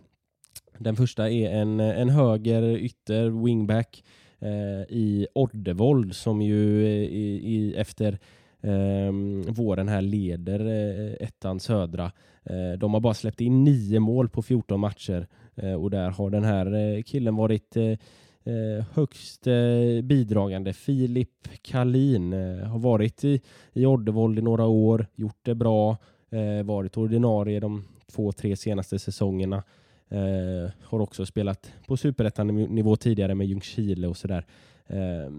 [0.78, 4.04] Den första är en, en höger ytter, wingback,
[4.38, 8.18] eh, i Oddevold som ju eh, i, i, efter
[8.60, 9.12] eh,
[9.52, 12.12] våren här leder eh, ettan södra.
[12.44, 16.30] Eh, de har bara släppt in nio mål på 14 matcher eh, och där har
[16.30, 17.98] den här eh, killen varit eh,
[18.44, 20.72] eh, högst eh, bidragande.
[20.72, 23.40] Filip Kalin eh, har varit i,
[23.72, 25.96] i Oddevold i några år, gjort det bra,
[26.30, 29.62] eh, varit ordinarie de två, tre senaste säsongerna.
[30.08, 34.46] Eh, har också spelat på superettan-nivå tidigare med Ljungskile och sådär.
[34.86, 35.32] Eh,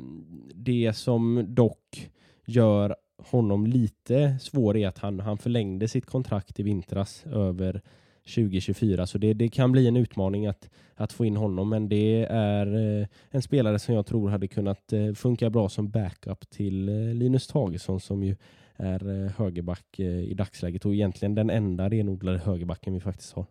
[0.53, 2.11] det som dock
[2.45, 7.81] gör honom lite svår är att han, han förlängde sitt kontrakt i vintras över
[8.25, 11.69] 2024 så det, det kan bli en utmaning att, att få in honom.
[11.69, 15.89] Men det är eh, en spelare som jag tror hade kunnat eh, funka bra som
[15.89, 18.35] backup till eh, Linus Tagesson som ju
[18.75, 20.85] är eh, högerback eh, i dagsläget.
[20.85, 23.45] Och egentligen den enda renodlade högerbacken vi faktiskt har.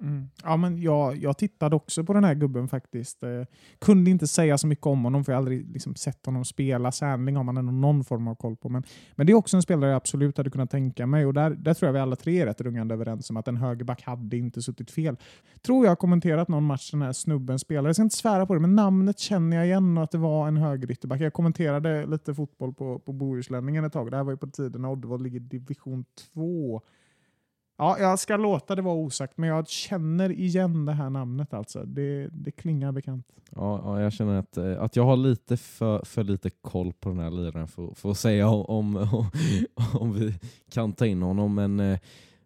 [0.00, 0.28] Mm.
[0.44, 3.22] Ja, men jag, jag tittade också på den här gubben faktiskt.
[3.22, 3.42] Eh,
[3.78, 6.92] kunde inte säga så mycket om honom för jag har aldrig liksom, sett honom spela.
[6.92, 8.68] Sandling har man ändå någon form av koll på.
[8.68, 8.82] Men,
[9.14, 11.74] men det är också en spelare jag absolut hade kunnat tänka mig och där, där
[11.74, 14.62] tror jag vi alla tre är rätt rungande överens om att en högerback hade inte
[14.62, 15.16] suttit fel.
[15.62, 17.88] Tror jag har kommenterat någon match den här snubben spelade.
[17.88, 20.48] Jag ska inte svära på det, men namnet känner jag igen och att det var
[20.48, 21.20] en högerytterback.
[21.20, 24.10] Jag kommenterade lite fotboll på, på Bohuslänningen ett tag.
[24.10, 26.82] Det här var ju på tiden när Oddevall ligger i division 2.
[27.78, 31.84] Ja, jag ska låta det vara osagt, men jag känner igen det här namnet alltså.
[31.84, 33.26] Det, det klingar bekant.
[33.50, 37.08] Ja, ja, jag känner att, eh, att jag har lite för, för lite koll på
[37.08, 39.30] den här liraren för, för att säga om, om,
[40.00, 40.34] om vi
[40.70, 41.54] kan ta in honom.
[41.54, 41.98] Men, eh,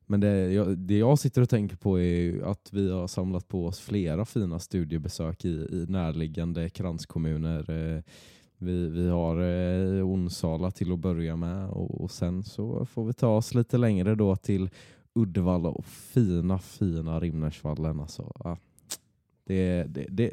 [0.07, 3.49] men det, jag, det jag sitter och tänker på är ju att vi har samlat
[3.49, 7.70] på oss flera fina studiebesök i, i närliggande kranskommuner.
[7.70, 8.03] Eh,
[8.59, 13.12] vi, vi har eh, Onsala till att börja med och, och sen så får vi
[13.12, 14.70] ta oss lite längre då till
[15.14, 18.00] Uddevalla och fina, fina Rimnersvallen.
[18.00, 18.58] Alltså, ja,
[19.44, 20.32] det, det, det,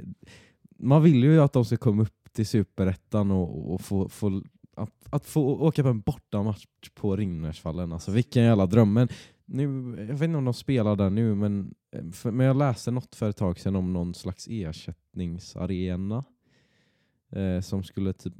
[0.77, 4.41] man vill ju att de ska komma upp till superettan och, och få, få,
[4.75, 7.93] att, att få åka på en bortamatch på Rimnersvallen.
[7.93, 8.93] Alltså, vilken jävla dröm.
[8.93, 9.07] Men
[9.45, 9.63] nu,
[9.99, 11.73] jag vet inte om de spelar där nu, men,
[12.13, 16.23] för, men jag läste något för ett tag sedan om någon slags ersättningsarena
[17.29, 18.33] eh, som skulle typ,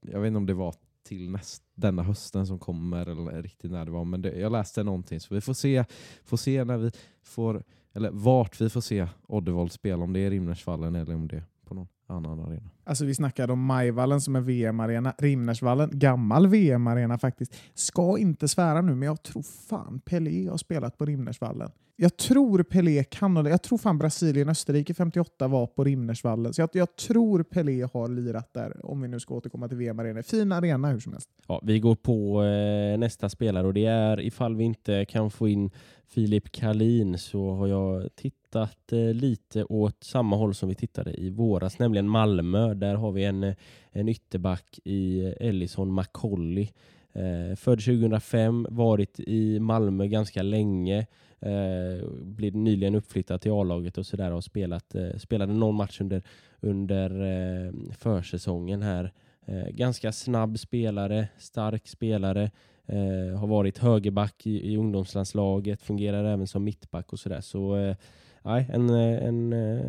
[0.00, 0.74] jag vet inte om det var
[1.04, 4.82] till näst, denna hösten som kommer eller riktigt när det var, men det, jag läste
[4.82, 5.84] någonting så vi får se,
[6.24, 6.90] får se när vi
[7.22, 11.36] får, eller vart vi får se Oddevold spela, om det är Rimnersvallen eller om det
[11.36, 12.70] är på någon annan arena.
[12.84, 15.14] Alltså vi snackade om Majvallen som är VM-arena.
[15.18, 17.54] Rimnersvallen, gammal VM-arena faktiskt.
[17.74, 21.70] Ska inte svära nu, men jag tror fan Pelé har spelat på Rimnersvallen.
[21.96, 26.54] Jag tror Pelé kan, jag tror fan Brasilien, Österrike 58 var på Rimnersvallen.
[26.54, 30.22] Så jag, jag tror Pelé har lirat där, om vi nu ska återkomma till VM-arena.
[30.22, 31.28] Fin arena hur som helst.
[31.48, 35.48] Ja, vi går på eh, nästa spelare och det är ifall vi inte kan få
[35.48, 35.70] in
[36.06, 41.30] Filip Kalin så har jag tittat eh, lite åt samma håll som vi tittade i
[41.30, 42.73] våras, nämligen Malmö.
[42.74, 43.54] Där har vi en,
[43.90, 46.68] en ytterback i Ellison McCauley.
[47.12, 51.06] Eh, född 2005, varit i Malmö ganska länge.
[51.40, 56.22] Eh, blev nyligen uppflyttad till A-laget och sådär och spelat, eh, spelade någon match under,
[56.60, 59.12] under eh, försäsongen här.
[59.46, 62.50] Eh, ganska snabb spelare, stark spelare.
[62.86, 67.40] Eh, har varit högerback i, i ungdomslandslaget, fungerar även som mittback och sådär.
[67.40, 67.96] Så eh,
[68.44, 69.84] nej, en, eh, en, eh,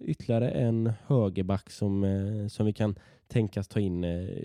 [0.00, 2.98] ytterligare en högerback som, eh, som vi kan
[3.28, 4.04] tänkas ta in.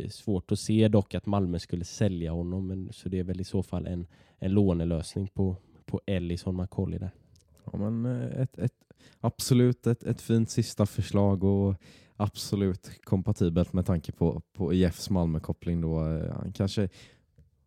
[0.10, 3.44] Svårt att se dock att Malmö skulle sälja honom, men, så det är väl i
[3.44, 4.08] så fall en,
[4.40, 5.56] en lånelösning på,
[5.86, 7.12] på Ellison McCauley där.
[7.72, 8.74] Ja, men ett, ett,
[9.20, 11.76] absolut ett, ett fint sista förslag och
[12.16, 15.82] absolut kompatibelt med tanke på, på Jeffs Malmö-koppling.
[15.82, 16.00] Då.
[16.34, 16.90] Han kanske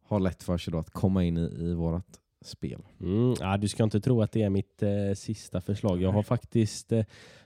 [0.02, 2.04] har lätt för sig då att komma in i, i vårt
[2.46, 2.80] spel.
[3.00, 6.02] Mm, ja, du ska inte tro att det är mitt eh, sista förslag.
[6.02, 7.04] Jag har faktiskt eh,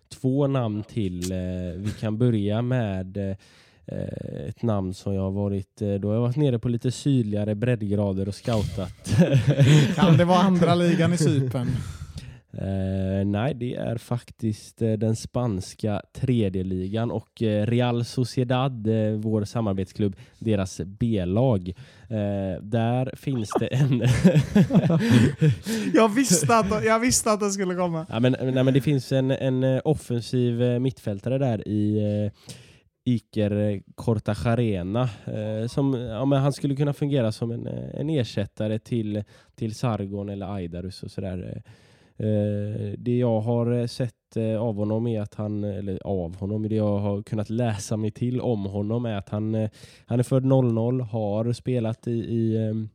[0.09, 1.32] två namn till.
[1.32, 1.38] Eh,
[1.76, 3.36] vi kan börja med eh,
[4.49, 7.55] ett namn som jag har varit, eh, då har jag varit nere på lite sydligare
[7.55, 9.11] breddgrader och scoutat.
[9.94, 11.68] Kan det vara andra ligan i Cypern?
[12.53, 19.12] Eh, nej, det är faktiskt eh, den spanska tredje ligan och eh, Real Sociedad, eh,
[19.12, 21.68] vår samarbetsklubb, deras B-lag.
[22.09, 24.03] Eh, där finns det en...
[25.94, 28.07] Jag visste att, jag visste att det skulle komma.
[28.09, 32.30] ja, men, nej, men det finns en, en eh, offensiv mittfältare där i
[33.09, 35.09] Iker Cortajarena.
[35.24, 39.24] Eh, som, ja, men han skulle kunna fungera som en, en ersättare till,
[39.55, 41.53] till Sargon eller Aidarus och sådär.
[41.57, 41.72] Eh,
[42.19, 46.69] Eh, det jag har eh, sett eh, av honom är att han, eller av honom,
[46.69, 49.71] det jag har kunnat läsa mig till om honom är att han, eh,
[50.07, 52.89] han är född 00, har spelat i, i ehm,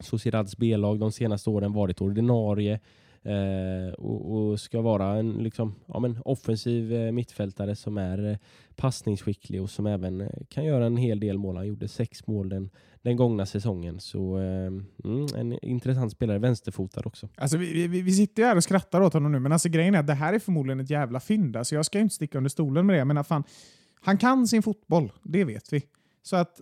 [0.00, 2.80] Sociedads B-lag de senaste åren, varit ordinarie
[3.22, 8.38] eh, och, och ska vara en liksom, ja, men offensiv eh, mittfältare som är
[8.76, 11.56] passningsskicklig och som även kan göra en hel del mål.
[11.56, 12.70] Han gjorde sex mål den,
[13.04, 14.00] den gångna säsongen.
[14.00, 14.66] Så eh,
[15.04, 17.28] mm, en intressant spelare, vänsterfotad också.
[17.36, 19.94] Alltså, vi, vi, vi sitter ju här och skrattar åt honom nu, men alltså, grejen
[19.94, 21.56] är att det här är förmodligen ett jävla fynd.
[21.56, 23.44] Alltså, jag ska inte sticka under stolen med det, men fan,
[24.00, 25.82] han kan sin fotboll, det vet vi.
[26.22, 26.60] Så att,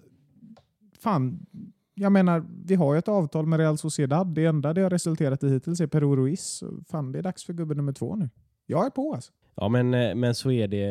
[0.99, 1.47] fan,
[1.95, 4.34] jag menar, vi har ju ett avtal med Real Sociedad.
[4.34, 6.62] Det enda det har resulterat i hittills är Peru Ruiz.
[6.90, 8.30] Fan, det är dags för gubbe nummer två nu.
[8.66, 9.32] Jag är på alltså.
[9.55, 10.84] Ja men, eh, men så är det.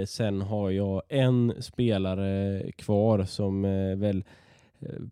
[0.00, 4.24] Eh, sen har jag en spelare kvar som eh, väl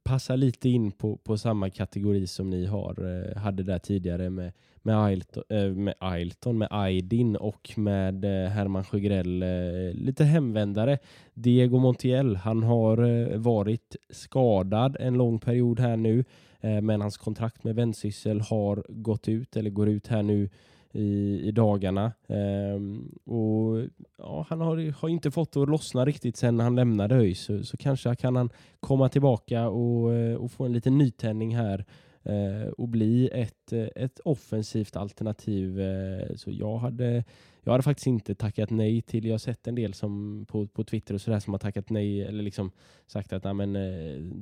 [0.03, 4.53] passar lite in på, på samma kategori som ni har, eh, hade där tidigare med,
[4.83, 9.43] med, Ailton, eh, med Ailton, med Aydin och med eh, Herman Sjögrell.
[9.43, 10.99] Eh, lite hemvändare.
[11.35, 16.25] Diego Montiel, han har eh, varit skadad en lång period här nu,
[16.61, 20.49] eh, men hans kontrakt med vändsyssel har gått ut, eller går ut här nu
[20.93, 22.13] i, i dagarna.
[22.27, 23.89] Ehm, och
[24.19, 27.65] ja, Han har, har inte fått det att lossna riktigt sen han lämnade ÖIS så,
[27.65, 28.51] så kanske kan han
[28.81, 31.85] komma tillbaka och, eh, och få en liten nytändning här
[32.23, 35.81] eh, och bli ett, eh, ett offensivt alternativ.
[35.81, 37.25] Eh, så jag hade,
[37.63, 40.85] jag hade faktiskt inte tackat nej till, jag har sett en del som på, på
[40.85, 42.71] Twitter och sådär som har tackat nej eller liksom
[43.07, 43.73] sagt att men,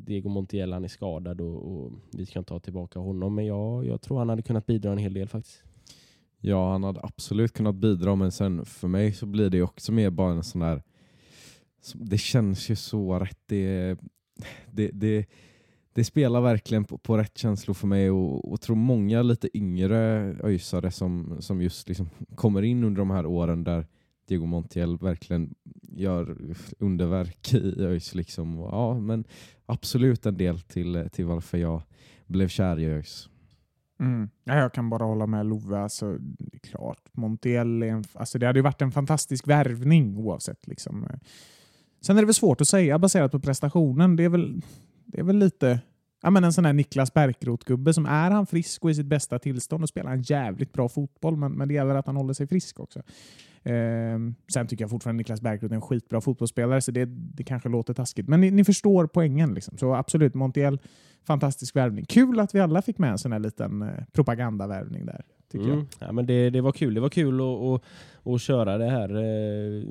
[0.05, 3.35] Diego Montiel han är skadad och, och vi ska inte ta tillbaka honom.
[3.35, 5.65] Men jag, jag tror han hade kunnat bidra en hel del faktiskt.
[6.41, 10.11] Ja, han hade absolut kunnat bidra, men sen för mig så blir det också mer
[10.11, 10.83] bara en sån där...
[11.95, 13.39] Det känns ju så rätt.
[13.47, 13.99] Det,
[14.71, 15.27] det, det,
[15.93, 19.99] det spelar verkligen på, på rätt känslor för mig och, och tror många lite yngre
[20.43, 23.87] öjsare som, som just liksom kommer in under de här åren där
[24.29, 26.37] Diego Montiel verkligen gör
[26.79, 28.15] underverk i ÖIS.
[28.15, 28.59] Liksom.
[28.59, 29.25] Ja, men
[29.67, 31.83] absolut en del till, till varför jag
[32.27, 33.29] blev kär i ÖIS.
[34.01, 34.28] Mm.
[34.44, 35.78] Ja, jag kan bara hålla med Love.
[35.78, 40.16] Alltså, det är klart, Montiel är en, alltså, det hade ju varit en fantastisk värvning
[40.16, 40.66] oavsett.
[40.66, 41.06] Liksom.
[42.01, 44.16] Sen är det väl svårt att säga baserat på prestationen.
[44.16, 44.62] Det är väl,
[45.05, 45.81] det är väl lite
[46.22, 49.39] ja, men en sån här Niklas Bärkroth-gubbe som är han frisk och i sitt bästa
[49.39, 52.47] tillstånd och spelar en jävligt bra fotboll, men, men det gäller att han håller sig
[52.47, 53.02] frisk också.
[53.65, 57.69] Ehm, sen tycker jag fortfarande Niklas Bärkroth är en skitbra fotbollsspelare, så det, det kanske
[57.69, 58.28] låter taskigt.
[58.28, 59.55] Men ni, ni förstår poängen.
[59.55, 59.78] Liksom.
[59.78, 60.78] Så absolut, Montiel,
[61.27, 62.05] fantastisk värvning.
[62.05, 65.24] Kul att vi alla fick med en sån här liten eh, propagandavärvning där.
[65.53, 65.78] Tycker Mm.
[65.99, 66.09] jag.
[66.09, 66.95] Ja, men det, det var kul.
[66.95, 67.82] Det var kul att, att,
[68.35, 69.09] att köra det här.
[69.16, 69.85] eh,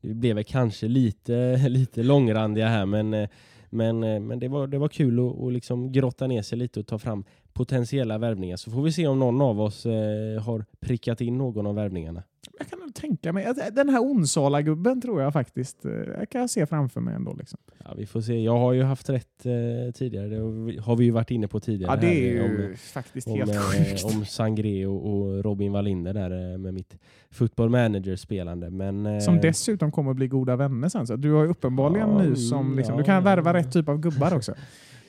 [0.00, 3.28] Vi blev väl kanske lite, lite långrandiga här, men, eh,
[3.70, 6.80] men, eh, men det, var, det var kul att, att liksom grotta ner sig lite
[6.80, 7.24] och ta fram
[7.54, 8.56] potentiella värvningar.
[8.56, 12.22] Så får vi se om någon av oss eh, har prickat in någon av värvningarna.
[12.58, 16.48] Jag kan nog tänka mig att den här Onsala-gubben tror jag faktiskt eh, jag kan
[16.48, 17.34] se framför mig ändå.
[17.34, 17.58] Liksom.
[17.84, 18.40] Ja, vi får se.
[18.42, 20.28] Jag har ju haft rätt eh, tidigare.
[20.28, 20.36] Det
[20.80, 21.92] har vi- ju varit inne på tidigare.
[21.92, 24.04] Ja, det här, är ju om, faktiskt om, helt eh, sjukt.
[24.04, 26.96] om Sangré och, och Robin Wallinder där eh, med mitt
[27.30, 28.70] football manager-spelande.
[28.70, 31.06] Men, eh, Som dessutom kommer att bli goda vänner sen.
[31.06, 32.76] Så du har ju uppenbarligen Ja, nu som...
[32.76, 32.98] Liksom, ja.
[32.98, 34.54] du kan värva rätt typ av gubbar också.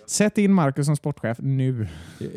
[0.08, 1.88] Sätt in Marcus som sportchef nu.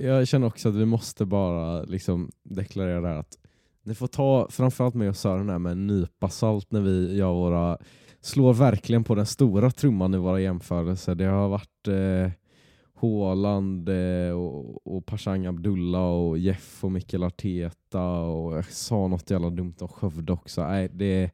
[0.02, 3.38] Jag känner också att vi måste bara liksom deklarera det här att
[3.82, 7.32] ni får ta framförallt mig och Sören här med en nypa salt när vi gör
[7.32, 7.78] våra
[8.20, 11.14] slår verkligen på den stora trumman i våra jämförelser.
[11.14, 12.32] Det har varit eh,
[13.00, 19.30] Haaland eh, och, och Pashang Abdullah och Jeff och Mikael Arteta och jag sa något
[19.30, 20.62] jävla dumt om Skövde också.
[20.62, 21.30] Nej, det,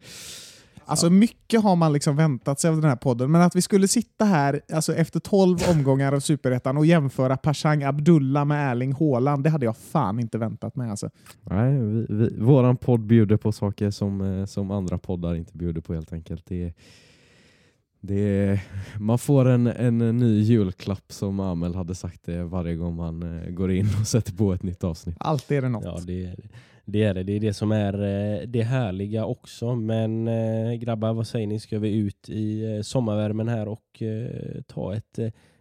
[0.87, 3.89] Alltså mycket har man liksom väntat sig av den här podden, men att vi skulle
[3.89, 9.45] sitta här alltså efter 12 omgångar av Superettan och jämföra Pashang Abdullah med Erling Haaland,
[9.45, 10.91] det hade jag fan inte väntat mig.
[10.91, 11.11] Alltså.
[11.43, 15.81] nej, vi, vi, våran podd bjuder på saker som, eh, som andra poddar inte bjuder
[15.81, 16.47] på helt enkelt.
[16.47, 16.73] Det,
[18.01, 18.61] det,
[18.99, 23.51] man får en, en ny julklapp som Amel hade sagt det varje gång man eh,
[23.51, 25.17] går in och sätter på ett nytt avsnitt.
[25.21, 25.85] Alltid är det något.
[25.85, 26.37] Ja, det,
[26.85, 27.23] det är det.
[27.23, 29.75] Det är det som är eh, det härliga också.
[29.75, 31.61] Men eh, grabbar, vad säger ni?
[31.61, 34.03] Ska vi ut i eh, sommarvärmen här och
[34.67, 35.19] ta ett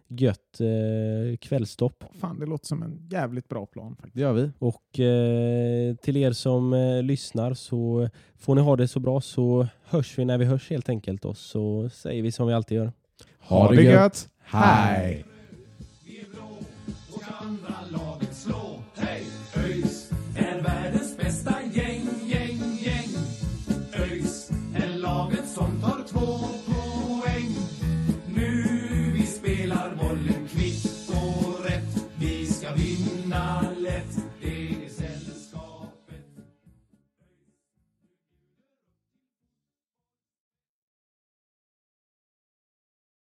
[0.08, 2.04] gött eh, kvällstopp?
[2.20, 3.96] Fan, det låter som en jävligt bra plan.
[3.96, 4.14] faktiskt.
[4.14, 4.50] Det gör vi.
[4.58, 9.68] Och eh, till er som eh, lyssnar så får ni ha det så bra så
[9.84, 12.92] hörs vi när vi hörs helt enkelt och så säger vi som vi alltid gör.
[13.38, 14.28] Ha det gött.
[14.38, 15.24] Hej!